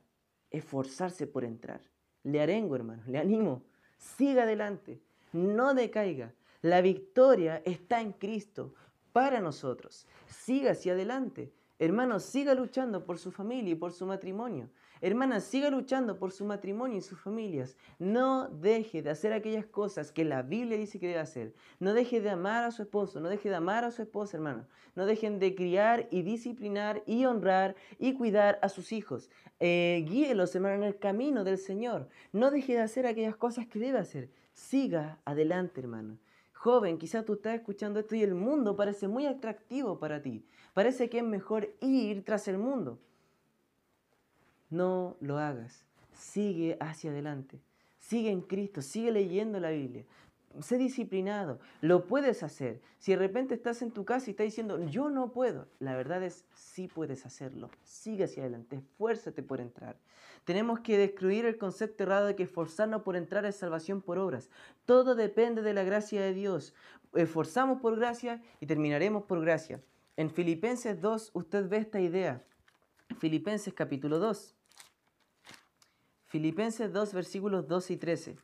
[0.50, 1.80] esforzarse por entrar.
[2.24, 3.64] Le arengo, hermano, le animo.
[3.96, 5.00] Siga adelante,
[5.32, 6.34] no decaiga.
[6.60, 8.74] La victoria está en Cristo
[9.12, 10.06] para nosotros.
[10.26, 11.52] Siga hacia adelante.
[11.84, 14.70] Hermano, siga luchando por su familia y por su matrimonio.
[15.02, 17.76] Hermana, siga luchando por su matrimonio y sus familias.
[17.98, 21.52] No deje de hacer aquellas cosas que la Biblia dice que debe hacer.
[21.78, 24.66] No deje de amar a su esposo, no deje de amar a su esposa, hermano.
[24.94, 29.28] No dejen de criar y disciplinar y honrar y cuidar a sus hijos.
[29.60, 32.08] Eh, guíelos, hermano, en el camino del Señor.
[32.32, 34.30] No deje de hacer aquellas cosas que debe hacer.
[34.54, 36.16] Siga adelante, hermano.
[36.64, 40.46] Joven, quizás tú estás escuchando esto y el mundo parece muy atractivo para ti.
[40.72, 42.98] Parece que es mejor ir tras el mundo.
[44.70, 45.84] No lo hagas.
[46.14, 47.60] Sigue hacia adelante.
[47.98, 48.80] Sigue en Cristo.
[48.80, 50.06] Sigue leyendo la Biblia.
[50.60, 52.80] Sé disciplinado, lo puedes hacer.
[52.98, 56.22] Si de repente estás en tu casa y estás diciendo, yo no puedo, la verdad
[56.22, 57.70] es, sí puedes hacerlo.
[57.82, 59.96] Sigue hacia adelante, esfuérzate por entrar.
[60.44, 64.50] Tenemos que destruir el concepto errado de que esforzarnos por entrar es salvación por obras.
[64.84, 66.74] Todo depende de la gracia de Dios.
[67.14, 69.82] Esforzamos por gracia y terminaremos por gracia.
[70.16, 72.44] En Filipenses 2 usted ve esta idea.
[73.18, 74.54] Filipenses capítulo 2.
[76.26, 78.36] Filipenses 2 versículos 12 y 13.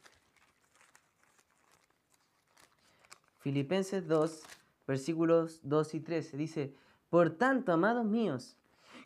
[3.40, 4.42] Filipenses 2,
[4.86, 6.36] versículos 2 y 13.
[6.36, 6.74] Dice,
[7.08, 8.56] por tanto, amados míos,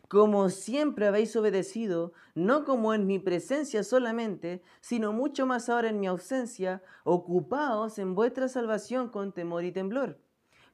[0.07, 5.99] como siempre habéis obedecido, no como en mi presencia solamente, sino mucho más ahora en
[5.99, 10.19] mi ausencia, ocupaos en vuestra salvación con temor y temblor.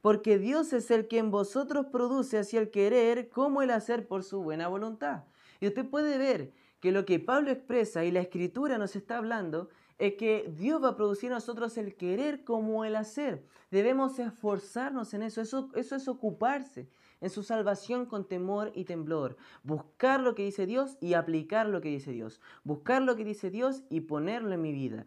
[0.02, 4.24] Porque Dios es el que en vosotros produce así el querer como el hacer por
[4.24, 5.22] su buena voluntad.
[5.60, 9.68] Y usted puede ver que lo que Pablo expresa y la escritura nos está hablando
[9.98, 13.44] es que Dios va a producir en nosotros el querer como el hacer.
[13.70, 15.40] Debemos esforzarnos en eso.
[15.40, 15.70] eso.
[15.74, 16.88] Eso es ocuparse
[17.20, 19.36] en su salvación con temor y temblor.
[19.62, 22.40] Buscar lo que dice Dios y aplicar lo que dice Dios.
[22.64, 25.06] Buscar lo que dice Dios y ponerlo en mi vida.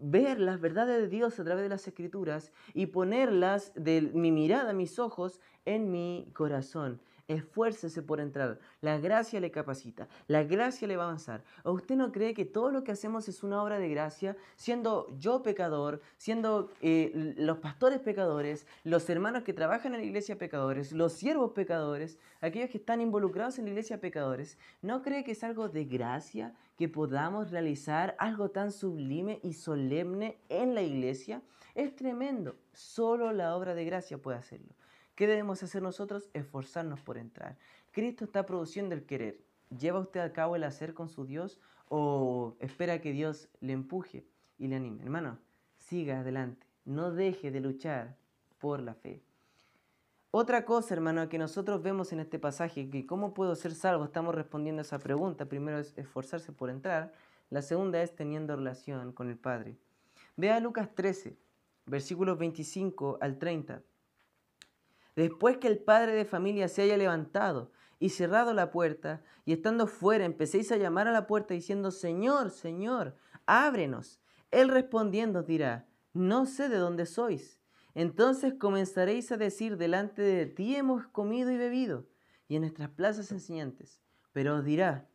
[0.00, 4.72] Ver las verdades de Dios a través de las escrituras y ponerlas de mi mirada,
[4.74, 7.00] mis ojos, en mi corazón.
[7.26, 8.58] Esfuércese por entrar.
[8.82, 10.08] La gracia le capacita.
[10.26, 11.42] La gracia le va a avanzar.
[11.62, 14.36] ¿O usted no cree que todo lo que hacemos es una obra de gracia?
[14.56, 20.36] Siendo yo pecador, siendo eh, los pastores pecadores, los hermanos que trabajan en la iglesia
[20.36, 25.32] pecadores, los siervos pecadores, aquellos que están involucrados en la iglesia pecadores, ¿no cree que
[25.32, 31.40] es algo de gracia que podamos realizar algo tan sublime y solemne en la iglesia?
[31.74, 32.56] Es tremendo.
[32.74, 34.74] Solo la obra de gracia puede hacerlo.
[35.14, 36.28] ¿Qué debemos hacer nosotros?
[36.32, 37.56] Esforzarnos por entrar.
[37.92, 39.40] Cristo está produciendo el querer.
[39.78, 44.24] ¿Lleva usted a cabo el hacer con su Dios o espera que Dios le empuje
[44.58, 45.02] y le anime?
[45.02, 45.38] Hermano,
[45.76, 46.66] siga adelante.
[46.84, 48.16] No deje de luchar
[48.58, 49.22] por la fe.
[50.32, 54.34] Otra cosa, hermano, que nosotros vemos en este pasaje, que cómo puedo ser salvo, estamos
[54.34, 55.44] respondiendo a esa pregunta.
[55.44, 57.12] Primero es esforzarse por entrar.
[57.50, 59.76] La segunda es teniendo relación con el Padre.
[60.36, 61.36] Vea Lucas 13,
[61.86, 63.80] versículos 25 al 30.
[65.16, 69.86] Después que el padre de familia se haya levantado y cerrado la puerta, y estando
[69.86, 74.20] fuera empecéis a llamar a la puerta diciendo, Señor, Señor, ábrenos.
[74.50, 77.58] Él respondiendo dirá, no sé de dónde sois.
[77.94, 82.06] Entonces comenzaréis a decir, delante de ti hemos comido y bebido,
[82.48, 84.00] y en nuestras plazas enseñantes.
[84.32, 85.08] Pero os dirá,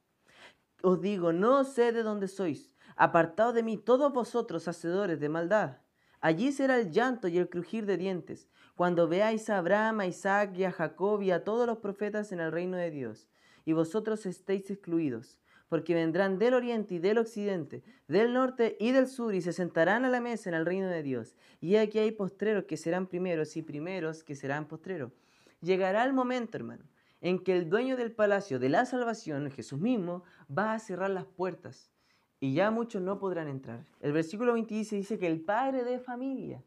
[0.82, 2.72] os digo, no sé de dónde sois.
[2.96, 5.78] Apartaos de mí todos vosotros, hacedores de maldad.
[6.22, 8.48] Allí será el llanto y el crujir de dientes
[8.80, 12.40] cuando veáis a Abraham, a Isaac y a Jacob y a todos los profetas en
[12.40, 13.28] el reino de Dios,
[13.66, 19.08] y vosotros estéis excluidos, porque vendrán del oriente y del occidente, del norte y del
[19.08, 21.36] sur, y se sentarán a la mesa en el reino de Dios.
[21.60, 25.12] Y aquí hay postreros que serán primeros y primeros que serán postreros.
[25.60, 26.86] Llegará el momento, hermano,
[27.20, 31.26] en que el dueño del palacio de la salvación, Jesús mismo, va a cerrar las
[31.26, 31.92] puertas
[32.40, 33.86] y ya muchos no podrán entrar.
[34.00, 36.64] El versículo 20 dice que el padre de familia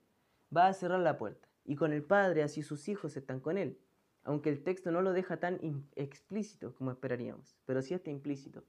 [0.55, 3.79] va a cerrar la puerta y con el Padre, así sus hijos están con Él.
[4.25, 5.59] Aunque el texto no lo deja tan
[5.97, 8.65] explícito como esperaríamos, pero sí está implícito.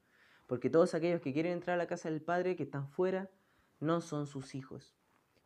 [0.48, 3.30] Porque todos aquellos que quieren entrar a la casa del Padre, que están fuera,
[3.80, 4.96] no son sus hijos.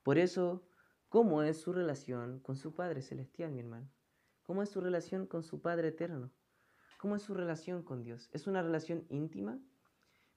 [0.03, 0.63] Por eso,
[1.09, 3.89] ¿cómo es su relación con su Padre Celestial, mi hermano?
[4.43, 6.31] ¿Cómo es su relación con su Padre Eterno?
[6.97, 8.29] ¿Cómo es su relación con Dios?
[8.31, 9.59] ¿Es una relación íntima?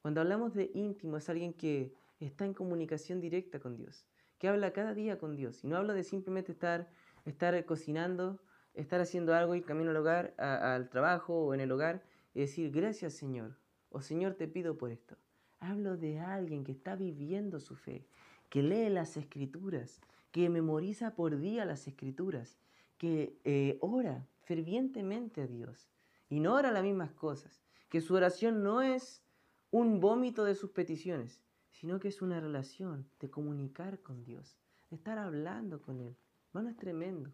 [0.03, 4.07] Cuando hablamos de íntimo es alguien que está en comunicación directa con Dios,
[4.39, 5.63] que habla cada día con Dios.
[5.65, 6.89] Y no habla de simplemente estar
[7.25, 8.39] estar cocinando,
[8.75, 12.03] estar haciendo algo y camino al hogar, al trabajo o en el hogar
[12.35, 13.57] y decir gracias Señor
[13.91, 15.17] o Señor te pido por esto.
[15.59, 18.07] Hablo de alguien que está viviendo su fe,
[18.49, 22.59] que lee las escrituras, que memoriza por día las escrituras,
[22.97, 25.91] que eh, ora fervientemente a Dios
[26.29, 29.23] y no ora las mismas cosas, que su oración no es
[29.71, 34.59] un vómito de sus peticiones, sino que es una relación de comunicar con Dios,
[34.91, 36.17] de estar hablando con Él.
[36.49, 37.33] Hermano, es tremendo.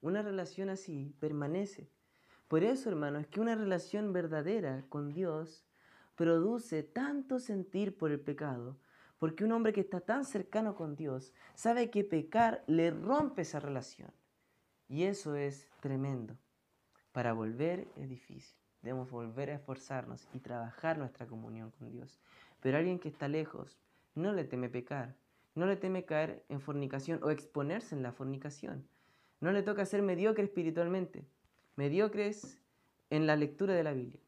[0.00, 1.90] Una relación así permanece.
[2.48, 5.66] Por eso, hermano, es que una relación verdadera con Dios
[6.14, 8.78] produce tanto sentir por el pecado,
[9.18, 13.60] porque un hombre que está tan cercano con Dios sabe que pecar le rompe esa
[13.60, 14.12] relación.
[14.88, 16.38] Y eso es tremendo.
[17.12, 18.65] Para volver es difícil.
[18.82, 22.20] Debemos volver a esforzarnos y trabajar nuestra comunión con Dios.
[22.60, 23.78] Pero alguien que está lejos
[24.14, 25.16] no le teme pecar,
[25.54, 28.88] no le teme caer en fornicación o exponerse en la fornicación.
[29.40, 31.26] No le toca ser mediocre espiritualmente,
[31.76, 32.60] mediocres
[33.10, 34.20] en la lectura de la Biblia.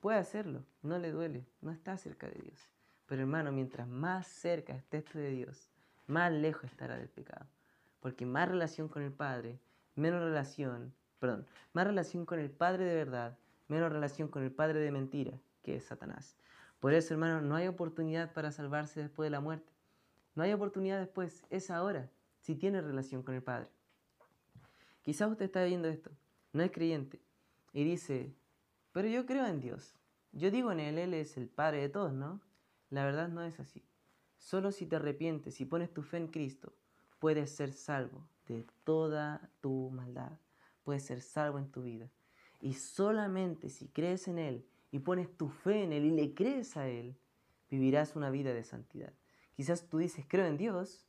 [0.00, 2.70] Puede hacerlo, no le duele, no está cerca de Dios.
[3.06, 5.70] Pero hermano, mientras más cerca estés de Dios,
[6.06, 7.46] más lejos estará del pecado.
[8.00, 9.60] Porque más relación con el Padre,
[9.94, 13.38] menos relación, perdón, más relación con el Padre de verdad,
[13.72, 15.32] menos relación con el Padre de mentira,
[15.62, 16.36] que es Satanás.
[16.78, 19.72] Por eso, hermano, no hay oportunidad para salvarse después de la muerte.
[20.34, 23.68] No hay oportunidad después, es ahora, si tiene relación con el Padre.
[25.02, 26.10] Quizás usted está viendo esto,
[26.52, 27.20] no es creyente,
[27.72, 28.34] y dice,
[28.92, 29.94] pero yo creo en Dios.
[30.32, 32.40] Yo digo en Él, Él es el Padre de todos, ¿no?
[32.90, 33.82] La verdad no es así.
[34.38, 36.72] Solo si te arrepientes y pones tu fe en Cristo,
[37.18, 40.32] puedes ser salvo de toda tu maldad.
[40.84, 42.10] Puedes ser salvo en tu vida.
[42.62, 46.76] Y solamente si crees en Él y pones tu fe en Él y le crees
[46.76, 47.16] a Él,
[47.68, 49.12] vivirás una vida de santidad.
[49.56, 51.04] Quizás tú dices, creo en Dios,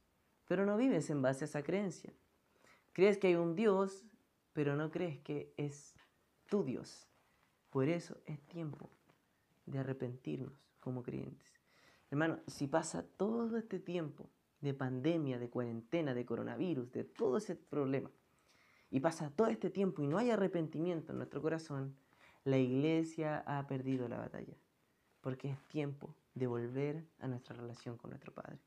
[0.48, 2.12] pero no vives en base a esa creencia.
[2.92, 4.04] Crees que hay un Dios,
[4.52, 5.94] pero no crees que es
[6.50, 7.08] tu Dios.
[7.70, 8.90] Por eso es tiempo
[9.68, 11.54] de arrepentirnos como creyentes.
[12.10, 14.28] Hermano, si pasa todo este tiempo
[14.60, 18.10] de pandemia, de cuarentena, de coronavirus, de todo ese problema,
[18.94, 21.96] y pasa todo este tiempo y no hay arrepentimiento en nuestro corazón,
[22.44, 24.54] la iglesia ha perdido la batalla,
[25.20, 28.60] porque es tiempo de volver a nuestra relación con nuestro Padre.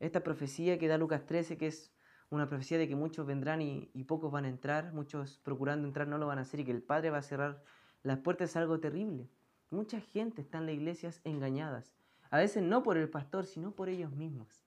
[0.00, 1.92] Esta profecía que da Lucas 13, que es
[2.30, 6.08] una profecía de que muchos vendrán y, y, pocos van a entrar, muchos procurando entrar
[6.08, 7.62] no lo van a hacer y que el Padre va a cerrar
[8.02, 9.28] las puertas es algo terrible.
[9.68, 11.94] Mucha gente está en las iglesias engañadas,
[12.30, 14.64] a veces no por el pastor, sino por ellos mismos,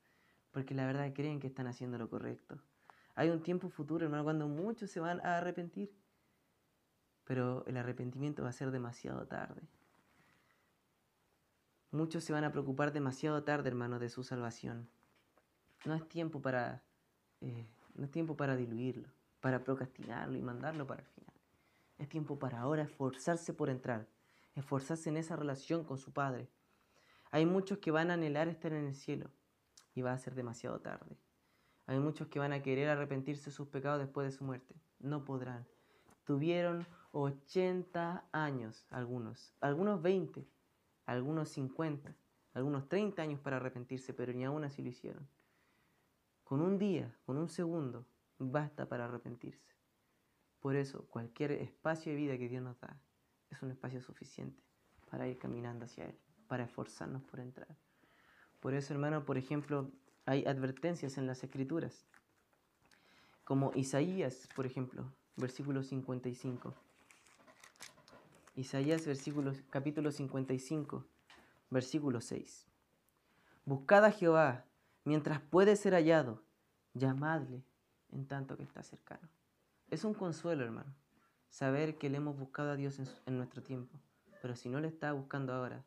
[0.51, 2.61] porque la verdad creen que están haciendo lo correcto.
[3.15, 5.91] Hay un tiempo futuro, hermano, cuando muchos se van a arrepentir,
[7.23, 9.61] pero el arrepentimiento va a ser demasiado tarde.
[11.91, 14.89] Muchos se van a preocupar demasiado tarde, hermano, de su salvación.
[15.85, 16.83] No es tiempo para,
[17.41, 21.33] eh, no es tiempo para diluirlo, para procrastinarlo y mandarlo para el final.
[21.97, 24.07] Es tiempo para ahora esforzarse por entrar,
[24.55, 26.49] esforzarse en esa relación con su Padre,
[27.35, 29.29] hay muchos que van a anhelar estar en el cielo
[29.93, 31.17] y va a ser demasiado tarde.
[31.87, 34.75] Hay muchos que van a querer arrepentirse de sus pecados después de su muerte.
[34.99, 35.65] No podrán.
[36.23, 40.45] Tuvieron 80 años algunos, algunos 20,
[41.05, 42.15] algunos 50,
[42.53, 45.27] algunos 30 años para arrepentirse, pero ni aún así lo hicieron.
[46.43, 48.05] Con un día, con un segundo,
[48.39, 49.75] basta para arrepentirse.
[50.59, 52.99] Por eso, cualquier espacio de vida que Dios nos da
[53.51, 54.63] es un espacio suficiente
[55.09, 57.75] para ir caminando hacia Él para esforzarnos por entrar.
[58.59, 59.91] Por eso, hermano, por ejemplo,
[60.25, 62.05] hay advertencias en las escrituras,
[63.43, 66.73] como Isaías, por ejemplo, versículo 55.
[68.55, 71.05] Isaías, versículo, capítulo 55,
[71.69, 72.65] versículo 6.
[73.65, 74.65] Buscad a Jehová
[75.03, 76.41] mientras puede ser hallado,
[76.93, 77.63] llamadle
[78.11, 79.27] en tanto que está cercano.
[79.89, 80.95] Es un consuelo, hermano,
[81.49, 83.99] saber que le hemos buscado a Dios en, en nuestro tiempo,
[84.41, 85.83] pero si no le está buscando ahora,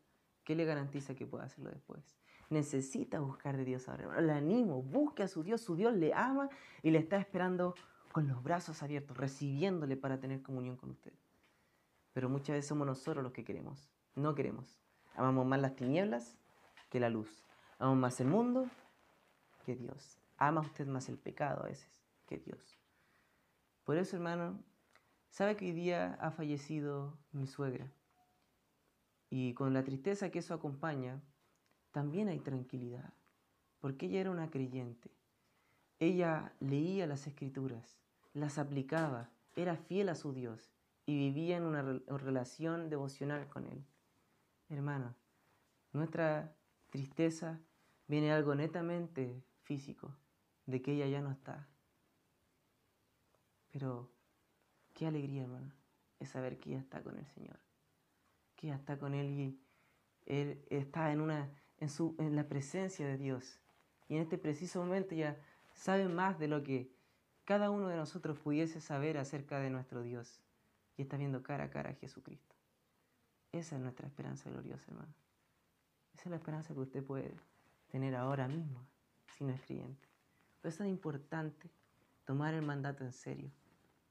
[0.49, 2.18] ¿Qué le garantiza que pueda hacerlo después?
[2.49, 4.21] Necesita buscar de Dios ahora.
[4.21, 5.61] Le animo, busque a su Dios.
[5.61, 6.49] Su Dios le ama
[6.81, 7.75] y le está esperando
[8.11, 11.13] con los brazos abiertos, recibiéndole para tener comunión con usted.
[12.13, 13.91] Pero muchas veces somos nosotros los que queremos.
[14.15, 14.79] No queremos.
[15.15, 16.37] Amamos más las tinieblas
[16.89, 17.45] que la luz.
[17.77, 18.67] Amamos más el mundo
[19.65, 20.17] que Dios.
[20.37, 22.79] Ama usted más el pecado a veces que Dios.
[23.83, 24.63] Por eso, hermano,
[25.29, 27.91] ¿sabe que hoy día ha fallecido mi suegra?
[29.29, 31.21] Y con la tristeza que eso acompaña,
[31.91, 33.13] también hay tranquilidad,
[33.79, 35.11] porque ella era una creyente.
[35.99, 37.99] Ella leía las escrituras,
[38.33, 40.71] las aplicaba, era fiel a su Dios
[41.05, 41.81] y vivía en una
[42.17, 43.83] relación devocional con Él.
[44.69, 45.15] Hermano,
[45.91, 46.55] nuestra
[46.89, 47.59] tristeza
[48.07, 50.15] viene algo netamente físico,
[50.65, 51.67] de que ella ya no está.
[53.71, 54.11] Pero
[54.93, 55.73] qué alegría, hermano,
[56.19, 57.59] es saber que ella está con el Señor
[58.59, 59.59] que ya está con Él y
[60.25, 63.59] Él está en, una, en, su, en la presencia de Dios.
[64.07, 65.37] Y en este preciso momento ya
[65.73, 66.91] sabe más de lo que
[67.45, 70.39] cada uno de nosotros pudiese saber acerca de nuestro Dios.
[70.97, 72.55] Y está viendo cara a cara a Jesucristo.
[73.51, 75.13] Esa es nuestra esperanza gloriosa, hermano.
[76.13, 77.33] Esa es la esperanza que usted puede
[77.87, 78.85] tener ahora mismo,
[79.37, 80.07] si no es creyente.
[80.61, 81.69] Por eso es importante
[82.25, 83.49] tomar el mandato en serio,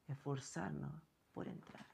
[0.07, 0.91] esforzarnos
[1.31, 1.85] por entrar,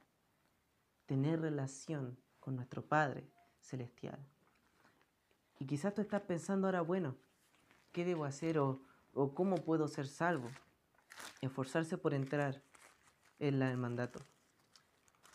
[1.05, 3.29] tener relación con nuestro Padre
[3.59, 4.19] Celestial.
[5.59, 7.15] Y quizás tú estás pensando ahora, bueno,
[7.91, 8.81] ¿qué debo hacer o,
[9.33, 10.49] cómo puedo ser salvo?
[11.41, 12.61] Esforzarse por entrar
[13.39, 14.19] en el mandato.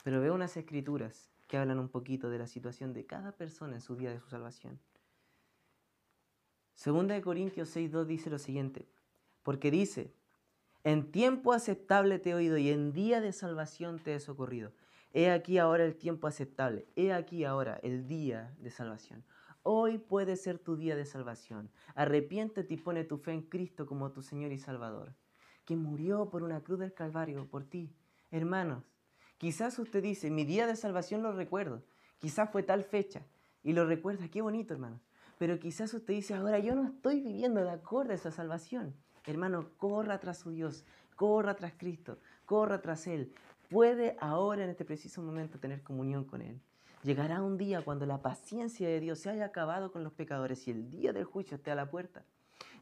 [0.05, 3.81] Pero veo unas escrituras que hablan un poquito de la situación de cada persona en
[3.81, 4.79] su día de su salvación.
[6.75, 8.89] Segunda de Corintios 6.2 dice lo siguiente,
[9.43, 10.15] porque dice,
[10.85, 14.73] en tiempo aceptable te he oído y en día de salvación te he socorrido.
[15.13, 16.87] He aquí ahora el tiempo aceptable.
[16.97, 19.25] He aquí ahora el día de salvación.
[19.63, 21.71] Hoy puede ser tu día de salvación.
[21.95, 25.15] Arrepiéntete y pone tu fe en Cristo como tu Señor y Salvador,
[25.67, 27.95] que murió por una cruz del Calvario por ti.
[28.31, 28.85] Hermanos,
[29.37, 31.83] quizás usted dice, mi día de salvación lo recuerdo.
[32.19, 33.27] Quizás fue tal fecha
[33.63, 34.29] y lo recuerda.
[34.29, 34.99] Qué bonito, hermano.
[35.39, 38.95] Pero quizás usted dice, ahora yo no estoy viviendo de acuerdo a esa salvación.
[39.27, 40.87] Hermano, corra tras su Dios,
[41.17, 43.35] corra tras Cristo, corra tras Él.
[43.69, 46.61] Puede ahora, en este preciso momento, tener comunión con Él.
[47.03, 50.71] Llegará un día cuando la paciencia de Dios se haya acabado con los pecadores y
[50.71, 52.25] el día del juicio esté a la puerta.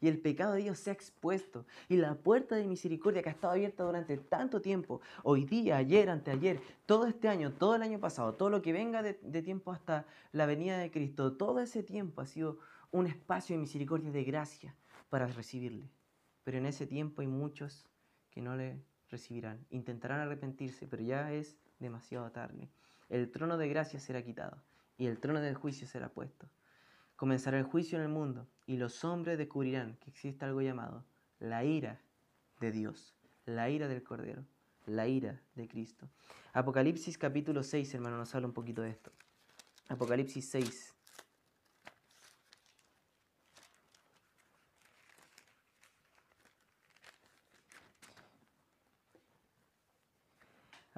[0.01, 1.67] Y el pecado de Dios sea expuesto.
[1.89, 6.11] Y la puerta de misericordia que ha estado abierta durante tanto tiempo, hoy día, ayer,
[6.11, 10.07] anteayer, todo este año, todo el año pasado, todo lo que venga de, tiempo hasta
[10.33, 12.59] la venida de Cristo, todo ese tiempo ha sido
[12.91, 14.75] un espacio de misericordia, de gracia
[15.11, 15.91] para recibirle.
[16.45, 17.87] Pero en ese tiempo hay muchos
[18.31, 19.65] que no le recibirán.
[19.71, 22.69] Intentarán arrepentirse, pero ya es demasiado tarde.
[23.09, 24.63] El trono de gracia será quitado
[24.97, 26.49] y el trono del juicio será puesto.
[27.17, 31.05] Comenzará el juicio en el mundo y los hombres descubrirán que existe algo llamado
[31.39, 32.01] la ira
[32.61, 33.15] de Dios,
[33.47, 34.45] la ira del Cordero,
[34.87, 36.09] la ira de Cristo.
[36.53, 39.13] Apocalipsis capítulo 6, hermano, nos habla un poquito de esto.
[39.89, 40.98] Apocalipsis 6.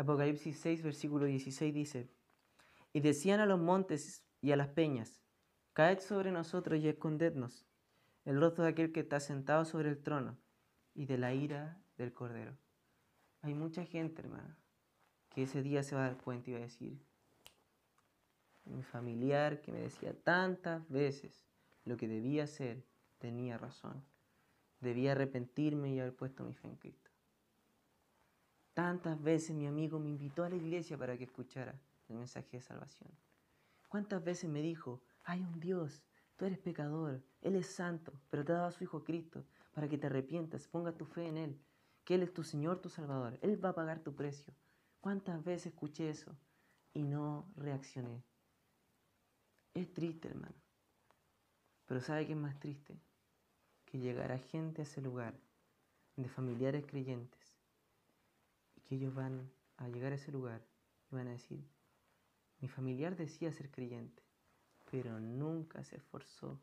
[0.00, 2.08] Apocalipsis 6, versículo 16 dice,
[2.94, 5.20] y decían a los montes y a las peñas,
[5.74, 7.66] caed sobre nosotros y escondednos
[8.24, 10.38] el rostro de aquel que está sentado sobre el trono
[10.94, 12.56] y de la ira del Cordero.
[13.42, 14.56] Hay mucha gente, hermano,
[15.28, 16.98] que ese día se va a dar cuenta y va a decir,
[18.64, 21.42] mi familiar que me decía tantas veces
[21.84, 22.86] lo que debía hacer,
[23.18, 24.02] tenía razón.
[24.80, 27.09] Debía arrepentirme y haber puesto mi fe en Cristo.
[28.74, 31.74] Tantas veces mi amigo me invitó a la iglesia para que escuchara
[32.08, 33.10] el mensaje de salvación.
[33.88, 36.04] ¿Cuántas veces me dijo, hay un Dios,
[36.36, 39.88] tú eres pecador, Él es santo, pero te ha dado a su Hijo Cristo para
[39.88, 41.60] que te arrepientas, ponga tu fe en Él,
[42.04, 44.54] que Él es tu Señor, tu Salvador, Él va a pagar tu precio.
[45.00, 46.36] ¿Cuántas veces escuché eso
[46.94, 48.22] y no reaccioné?
[49.74, 50.54] Es triste, hermano.
[51.86, 52.96] Pero ¿sabe qué es más triste?
[53.84, 55.34] Que llegará gente a ese lugar
[56.16, 57.39] de familiares creyentes
[58.90, 60.66] que ellos van a llegar a ese lugar
[61.12, 61.64] y van a decir,
[62.58, 64.20] mi familiar decía ser creyente,
[64.90, 66.58] pero nunca se esforzó,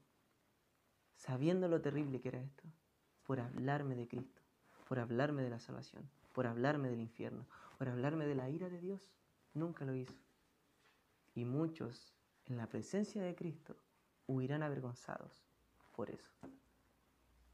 [1.16, 2.64] sabiendo lo terrible que era esto,
[3.24, 4.42] por hablarme de Cristo,
[4.90, 7.46] por hablarme de la salvación, por hablarme del infierno,
[7.78, 9.10] por hablarme de la ira de Dios.
[9.54, 10.20] Nunca lo hizo.
[11.34, 12.14] Y muchos
[12.48, 13.78] en la presencia de Cristo
[14.26, 15.46] huirán avergonzados
[15.94, 16.30] por eso.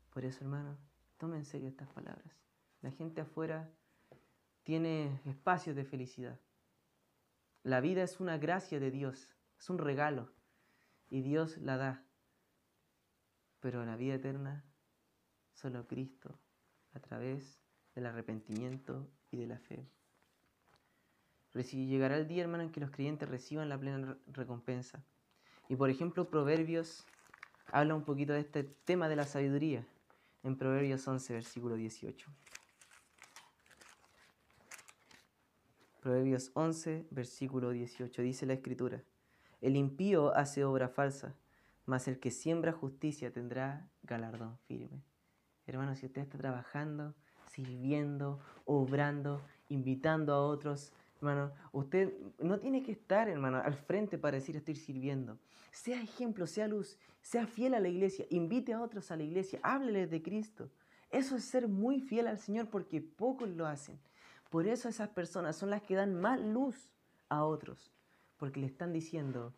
[0.09, 0.75] Por eso, hermano,
[1.19, 2.41] tome en serio estas palabras.
[2.81, 3.69] La gente afuera
[4.63, 6.39] tiene espacios de felicidad.
[7.63, 10.31] La vida es una gracia de Dios, es un regalo
[11.09, 12.05] y Dios la da.
[13.59, 14.65] Pero la vida eterna,
[15.53, 16.39] solo Cristo,
[16.93, 17.61] a través
[17.95, 19.87] del arrepentimiento y de la fe.
[21.53, 25.03] Llegará el día, hermano, en que los creyentes reciban la plena recompensa.
[25.69, 27.05] Y por ejemplo, Proverbios
[27.67, 29.85] habla un poquito de este tema de la sabiduría,
[30.41, 32.29] en Proverbios 11, versículo 18.
[36.03, 39.01] Proverbios 11, versículo 18, dice la escritura,
[39.61, 41.33] el impío hace obra falsa,
[41.85, 45.01] mas el que siembra justicia tendrá galardón firme.
[45.65, 47.15] Hermano, si usted está trabajando,
[47.49, 54.35] sirviendo, obrando, invitando a otros, hermano, usted no tiene que estar, hermano, al frente para
[54.35, 55.39] decir estoy sirviendo.
[55.71, 59.61] Sea ejemplo, sea luz, sea fiel a la iglesia, invite a otros a la iglesia,
[59.63, 60.69] hábleles de Cristo.
[61.11, 63.97] Eso es ser muy fiel al Señor porque pocos lo hacen.
[64.53, 66.91] Por eso esas personas son las que dan más luz
[67.27, 67.91] a otros,
[68.37, 69.51] porque le están diciendo,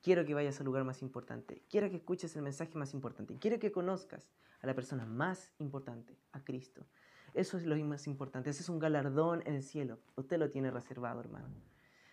[0.00, 3.58] quiero que vayas al lugar más importante, quiero que escuches el mensaje más importante, quiero
[3.58, 4.30] que conozcas
[4.62, 6.86] a la persona más importante, a Cristo.
[7.34, 9.98] Eso es lo más importante, ese es un galardón en el cielo.
[10.16, 11.48] Usted lo tiene reservado, hermano.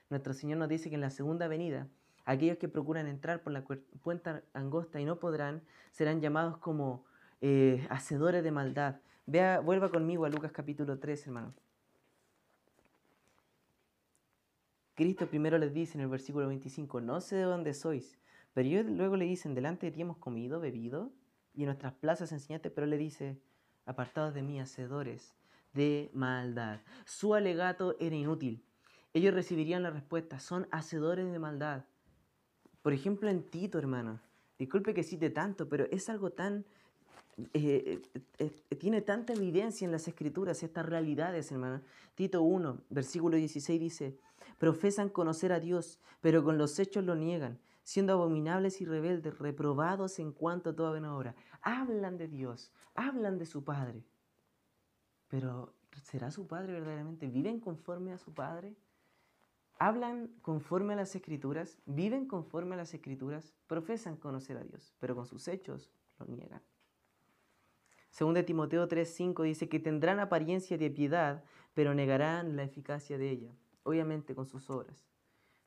[0.10, 1.88] Nuestro Señor nos dice que en la segunda venida,
[2.26, 5.62] aquellos que procuran entrar por la puerta angosta y no podrán,
[5.94, 7.06] serán llamados como
[7.40, 8.98] eh, hacedores de maldad.
[9.26, 11.54] Vea, vuelva conmigo a Lucas capítulo 3, hermano.
[15.00, 18.20] Cristo primero les dice en el versículo 25, no sé de dónde sois,
[18.54, 21.14] pero ellos luego le dicen, delante de ti hemos comido, bebido,
[21.54, 23.40] y en nuestras plazas enseñaste, pero le dice,
[23.86, 25.38] apartados de mí, hacedores
[25.72, 26.82] de maldad.
[27.06, 28.66] Su alegato era inútil.
[29.14, 31.86] Ellos recibirían la respuesta, son hacedores de maldad.
[32.82, 34.20] Por ejemplo, en Tito, hermano,
[34.58, 36.66] disculpe que cite tanto, pero es algo tan...
[37.54, 38.02] Eh,
[38.40, 41.82] eh, eh, tiene tanta evidencia en las escrituras, estas realidades, hermano.
[42.16, 44.20] Tito 1, versículo 16 dice,
[44.58, 47.60] profesan conocer a Dios, pero con los hechos lo niegan.
[47.82, 51.36] siendo abominables y rebeldes, reprobados en cuanto a toda buena.
[51.64, 54.04] Hablan de Dios, hablan de su Padre.
[55.28, 55.74] Pero
[56.04, 57.28] ¿será su Padre verdaderamente?
[57.28, 58.76] ¿Viven conforme a su Padre?
[59.80, 61.80] ¿Hablan conforme a las Escrituras?
[61.88, 63.56] ¿Viven conforme a las Escrituras?
[63.66, 66.62] Profesan conocer a Dios, pero con sus hechos lo niegan.
[68.10, 71.44] Según de Timoteo 3:5 dice que tendrán apariencia de piedad,
[71.74, 75.08] pero negarán la eficacia de ella, obviamente con sus obras.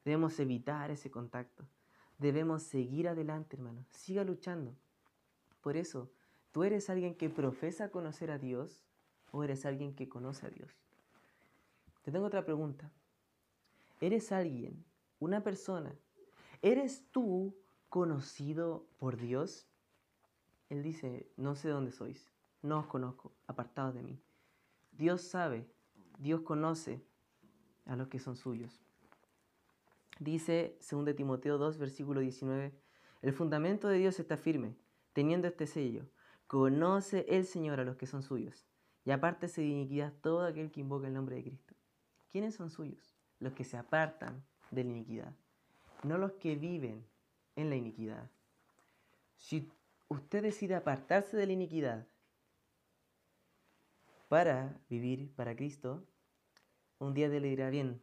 [0.05, 1.65] Debemos evitar ese contacto.
[2.19, 3.85] Debemos seguir adelante, hermano.
[3.91, 4.77] Siga luchando.
[5.61, 6.11] Por eso,
[6.51, 8.85] ¿tú eres alguien que profesa conocer a Dios
[9.31, 10.71] o eres alguien que conoce a Dios?
[12.03, 12.91] Te tengo otra pregunta.
[14.01, 14.85] ¿Eres alguien,
[15.21, 15.95] una persona?
[16.61, 17.57] ¿Eres tú
[17.89, 19.69] conocido por Dios?
[20.73, 24.19] Él dice, no sé dónde sois, no os conozco, apartados de mí.
[24.93, 25.71] Dios sabe,
[26.19, 27.05] Dios conoce
[27.85, 28.81] a los que son suyos.
[30.19, 32.73] Dice 2 Timoteo 2, versículo 19,
[33.21, 34.75] el fundamento de Dios está firme,
[35.13, 36.07] teniendo este sello.
[36.47, 38.65] Conoce el Señor a los que son suyos,
[39.05, 41.75] y apártese de iniquidad todo aquel que invoca el nombre de Cristo.
[42.31, 43.15] ¿Quiénes son suyos?
[43.41, 45.35] Los que se apartan de la iniquidad,
[46.03, 47.05] no los que viven
[47.57, 48.31] en la iniquidad.
[49.37, 49.71] Si
[50.13, 52.07] usted decide apartarse de la iniquidad
[54.29, 56.03] para vivir para Cristo,
[56.99, 58.01] un día le dirá bien,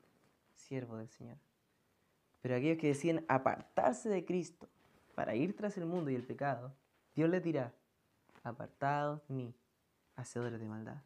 [0.55, 1.37] siervo del Señor.
[2.41, 4.67] Pero aquellos que deciden apartarse de Cristo
[5.15, 6.73] para ir tras el mundo y el pecado,
[7.15, 7.73] Dios les dirá,
[8.43, 9.53] apartados mí,
[10.15, 11.01] hacedores de maldad.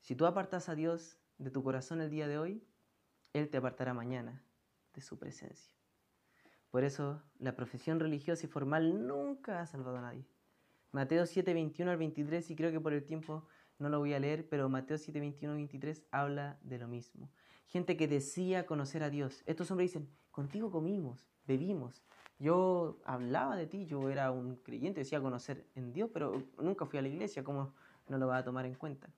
[0.00, 2.62] Si tú apartas a Dios de tu corazón el día de hoy,
[3.32, 4.42] Él te apartará mañana
[4.94, 5.73] de su presencia.
[6.74, 10.26] Por eso la profesión religiosa y formal nunca ha salvado a nadie.
[10.90, 13.46] Mateo 7, 21 al 23, y creo que por el tiempo
[13.78, 17.30] no lo voy a leer, pero Mateo 7, 21 al 23 habla de lo mismo.
[17.68, 19.44] Gente que decía conocer a Dios.
[19.46, 22.02] Estos hombres dicen, contigo comimos, bebimos.
[22.40, 26.98] Yo hablaba de ti, yo era un creyente, decía conocer en Dios, pero nunca fui
[26.98, 27.72] a la iglesia, ¿cómo
[28.08, 29.08] no lo va a tomar en cuenta?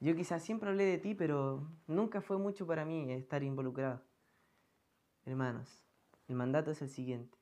[0.00, 4.02] Yo quizás siempre hablé de ti, pero nunca fue mucho para mí estar involucrado.
[5.24, 5.84] Hermanos,
[6.32, 7.36] el mandato es el siguiente.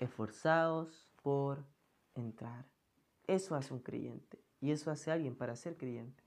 [0.00, 1.64] Esforzados por
[2.14, 2.66] entrar.
[3.26, 6.22] Eso hace un creyente y eso hace alguien para ser creyente.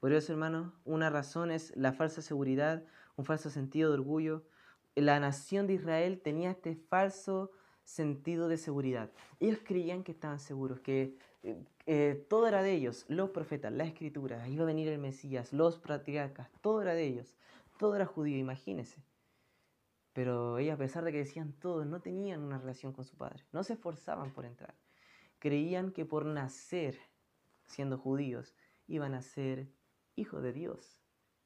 [0.00, 2.84] Por eso, hermanos, una razón es la falsa seguridad,
[3.16, 4.44] un falso sentido de orgullo,
[4.94, 7.50] la nación de Israel tenía este falso
[7.84, 9.10] sentido de seguridad.
[9.40, 11.56] Ellos creían que estaban seguros, que eh,
[11.86, 15.78] eh, todo era de ellos, los profetas, la escritura, iba a venir el Mesías, los
[15.78, 17.34] patriarcas, todo era de ellos,
[17.78, 19.02] todo era judío, imagínense.
[20.14, 23.44] Pero ellos, a pesar de que decían todo, no tenían una relación con su padre,
[23.52, 24.74] no se esforzaban por entrar.
[25.38, 26.98] Creían que por nacer
[27.66, 28.54] siendo judíos
[28.86, 29.68] iban a ser
[30.16, 31.02] hijos de Dios,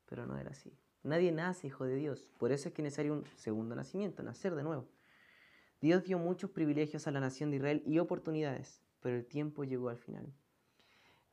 [0.07, 0.79] pero no era así.
[1.03, 2.29] Nadie nace hijo de Dios.
[2.39, 4.87] Por eso es que es necesario un segundo nacimiento, nacer de nuevo.
[5.81, 9.89] Dios dio muchos privilegios a la nación de Israel y oportunidades, pero el tiempo llegó
[9.89, 10.33] al final.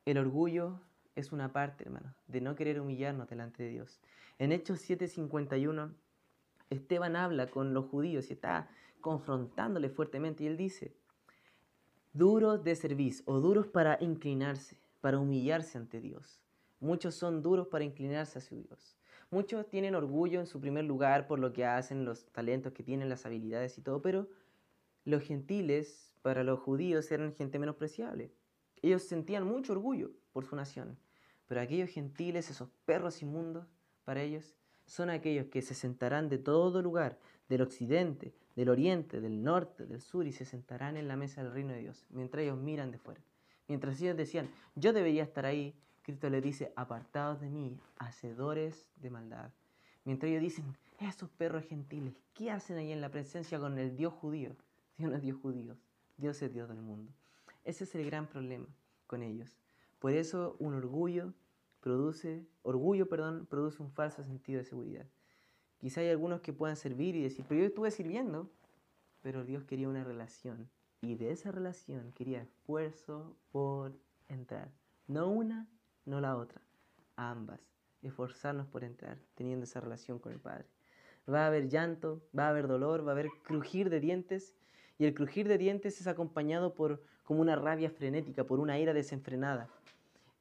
[0.04, 0.80] El orgullo
[1.16, 4.00] es una parte, hermano, de no querer humillarnos delante de Dios.
[4.38, 5.94] En Hechos 7:51,
[6.70, 8.68] Esteban habla con los judíos y está
[9.00, 10.96] confrontándole fuertemente y él dice,
[12.12, 16.40] duros de servicio o duros para inclinarse, para humillarse ante Dios.
[16.80, 18.96] Muchos son duros para inclinarse hacia Dios.
[19.30, 23.08] Muchos tienen orgullo en su primer lugar por lo que hacen, los talentos que tienen,
[23.08, 24.28] las habilidades y todo, pero
[25.04, 28.32] los gentiles, para los judíos, eran gente menospreciable.
[28.82, 30.98] Ellos sentían mucho orgullo por su nación,
[31.46, 33.66] pero aquellos gentiles, esos perros inmundos,
[34.04, 34.54] para ellos,
[34.86, 37.18] son aquellos que se sentarán de todo lugar,
[37.48, 41.52] del occidente, del oriente, del norte, del sur, y se sentarán en la mesa del
[41.52, 43.20] reino de Dios, mientras ellos miran de fuera.
[43.68, 49.10] Mientras ellos decían, yo debería estar ahí, Cristo les dice, apartados de mí, hacedores de
[49.10, 49.50] maldad.
[50.04, 54.14] Mientras ellos dicen, esos perros gentiles, ¿qué hacen ahí en la presencia con el Dios
[54.14, 54.56] judío?
[54.96, 55.76] Dios no es Dios judío,
[56.16, 57.12] Dios es Dios del mundo.
[57.64, 58.66] Ese es el gran problema
[59.06, 59.58] con ellos.
[59.98, 61.34] Por eso un orgullo
[61.86, 65.06] produce, orgullo, perdón, produce un falso sentido de seguridad.
[65.78, 68.50] Quizá hay algunos que puedan servir y decir, pero yo estuve sirviendo,
[69.22, 70.68] pero Dios quería una relación.
[71.00, 74.72] Y de esa relación quería esfuerzo por entrar.
[75.06, 75.68] No una
[76.06, 76.60] no la otra.
[77.14, 77.60] Ambas.
[78.02, 80.66] Esforzarnos por entrar, teniendo esa relación con el Padre.
[81.32, 84.56] Va a haber llanto, va a haber dolor, va a haber crujir de dientes.
[84.98, 88.92] Y el crujir de dientes es acompañado por como una rabia frenética, por una ira
[88.92, 89.68] desenfrenada.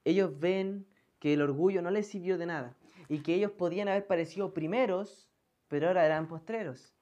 [0.05, 0.87] Ellos ven
[1.25, 2.77] que el orgullo no les sirvió de nada
[3.09, 5.27] y que ellos podían haber parecido primeros,
[5.67, 6.93] pero ahora eran postreros.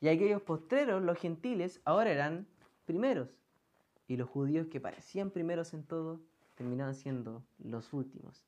[0.00, 2.48] Y aquellos postreros, los gentiles, ahora eran
[2.86, 3.28] primeros.
[4.08, 6.20] Y los judíos que parecían primeros en todo,
[6.56, 8.44] terminaban siendo los últimos.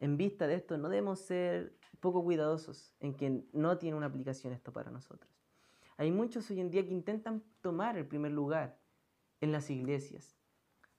[0.00, 4.52] En vista de esto, no debemos ser poco cuidadosos en que no tiene una aplicación
[4.52, 5.32] esto para nosotros.
[5.98, 8.76] Hay muchos hoy en día que intentan tomar el primer lugar
[9.40, 10.36] en las iglesias,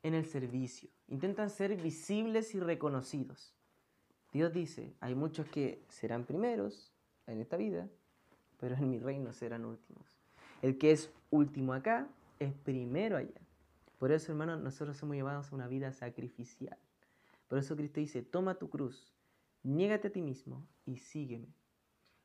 [0.02, 0.90] en el servicio.
[1.10, 3.55] Intentan ser visibles y reconocidos.
[4.36, 6.92] Dios dice, hay muchos que serán primeros
[7.26, 7.88] en esta vida,
[8.60, 10.04] pero en mi reino serán últimos.
[10.62, 13.40] El que es último acá es primero allá.
[13.98, 16.78] Por eso, hermanos, nosotros somos llevados a una vida sacrificial.
[17.48, 19.14] Por eso Cristo dice, toma tu cruz,
[19.64, 21.48] niégate a ti mismo y sígueme.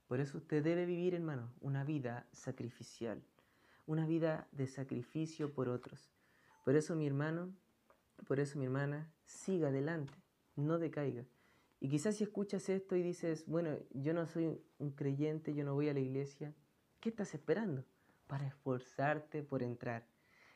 [0.09, 3.23] Por eso usted debe vivir, hermano, una vida sacrificial,
[3.87, 6.11] una vida de sacrificio por otros.
[6.65, 7.55] Por eso, mi hermano,
[8.27, 10.19] por eso, mi hermana, siga adelante,
[10.57, 11.25] no decaiga.
[11.81, 15.75] Y quizás si escuchas esto y dices, bueno, yo no soy un creyente, yo no
[15.75, 16.55] voy a la iglesia,
[17.01, 17.85] ¿qué estás esperando
[18.27, 20.07] para esforzarte por entrar?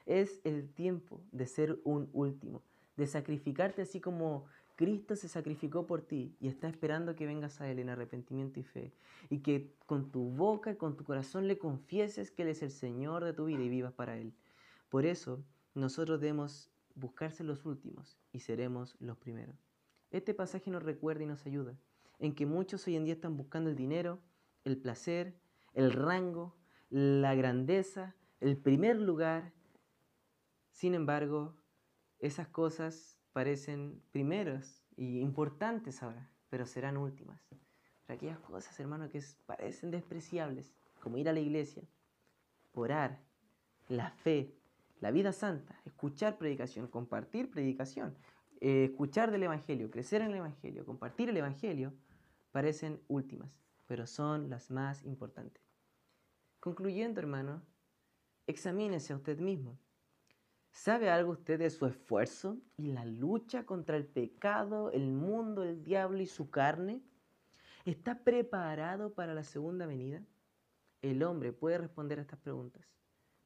[0.04, 2.62] Es el tiempo de ser un último,
[2.96, 4.44] de sacrificarte así como
[4.76, 8.64] Cristo se sacrificó por ti y está esperando que vengas a Él en arrepentimiento y
[8.64, 8.92] fe.
[9.30, 12.70] Y que con tu boca y con tu corazón le confieses que Él es el
[12.70, 14.34] Señor de tu vida y vivas para Él.
[14.88, 15.44] Por eso
[15.74, 19.73] nosotros debemos buscarse los últimos y seremos los primeros.
[20.14, 21.76] Este pasaje nos recuerda y nos ayuda
[22.20, 24.20] en que muchos hoy en día están buscando el dinero,
[24.62, 25.34] el placer,
[25.72, 26.54] el rango,
[26.88, 29.52] la grandeza, el primer lugar.
[30.70, 31.56] Sin embargo,
[32.20, 37.40] esas cosas parecen primeros y importantes ahora, pero serán últimas.
[38.06, 41.82] Pero aquellas cosas, hermano, que parecen despreciables, como ir a la iglesia,
[42.72, 43.18] orar,
[43.88, 44.54] la fe,
[45.00, 48.16] la vida santa, escuchar predicación, compartir predicación,
[48.66, 51.92] eh, escuchar del Evangelio, crecer en el Evangelio, compartir el Evangelio,
[52.50, 55.62] parecen últimas, pero son las más importantes.
[56.60, 57.60] Concluyendo, hermano,
[58.46, 59.78] examínese a usted mismo.
[60.70, 65.84] ¿Sabe algo usted de su esfuerzo y la lucha contra el pecado, el mundo, el
[65.84, 67.02] diablo y su carne?
[67.84, 70.24] ¿Está preparado para la segunda venida?
[71.02, 72.86] El hombre puede responder a estas preguntas,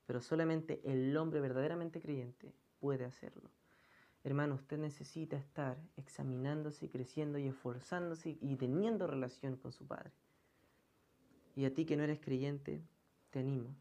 [0.06, 3.50] pero solamente el hombre verdaderamente creyente puede hacerlo.
[4.24, 10.12] Hermano, usted necesita estar examinándose, creciendo y esforzándose y teniendo relación con su Padre.
[11.54, 12.82] Y a ti que no eres creyente,
[13.30, 13.74] te animo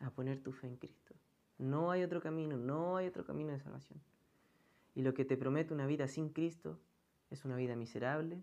[0.00, 1.14] a poner tu fe en Cristo.
[1.58, 4.00] No hay otro camino, no hay otro camino de salvación.
[4.94, 6.78] Y lo que te promete una vida sin Cristo
[7.30, 8.42] es una vida miserable,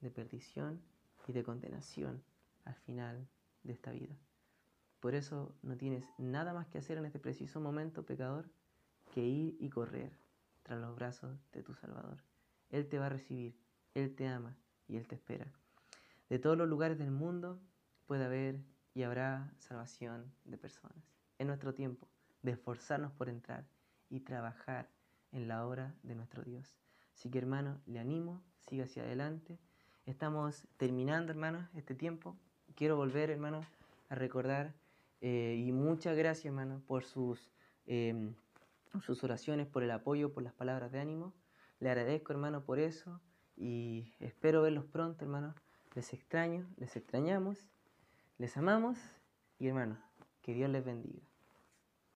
[0.00, 0.80] de perdición
[1.26, 2.22] y de condenación
[2.64, 3.28] al final
[3.64, 4.16] de esta vida.
[5.00, 8.48] Por eso no tienes nada más que hacer en este preciso momento, pecador,
[9.12, 10.12] que ir y correr
[10.68, 12.18] tras los brazos de tu Salvador.
[12.68, 13.58] Él te va a recibir,
[13.94, 14.54] Él te ama
[14.86, 15.50] y Él te espera.
[16.28, 17.58] De todos los lugares del mundo
[18.06, 18.60] puede haber
[18.92, 21.02] y habrá salvación de personas.
[21.38, 22.06] En nuestro tiempo
[22.42, 23.66] de esforzarnos por entrar
[24.10, 24.90] y trabajar
[25.32, 26.76] en la obra de nuestro Dios.
[27.14, 29.58] Así que hermano, le animo, siga hacia adelante.
[30.04, 32.36] Estamos terminando, hermanos, este tiempo.
[32.74, 33.62] Quiero volver, hermano,
[34.10, 34.74] a recordar
[35.22, 37.50] eh, y muchas gracias, hermano, por sus,
[37.86, 38.34] em,
[39.00, 41.34] sus oraciones, por el apoyo, por las palabras de ánimo.
[41.80, 43.20] Le agradezco, hermano, por eso
[43.56, 45.54] y espero verlos pronto, hermano.
[45.94, 47.66] Les extraño, les extrañamos,
[48.38, 48.98] les amamos
[49.58, 49.98] y, hermano,
[50.42, 51.27] que Dios les bendiga.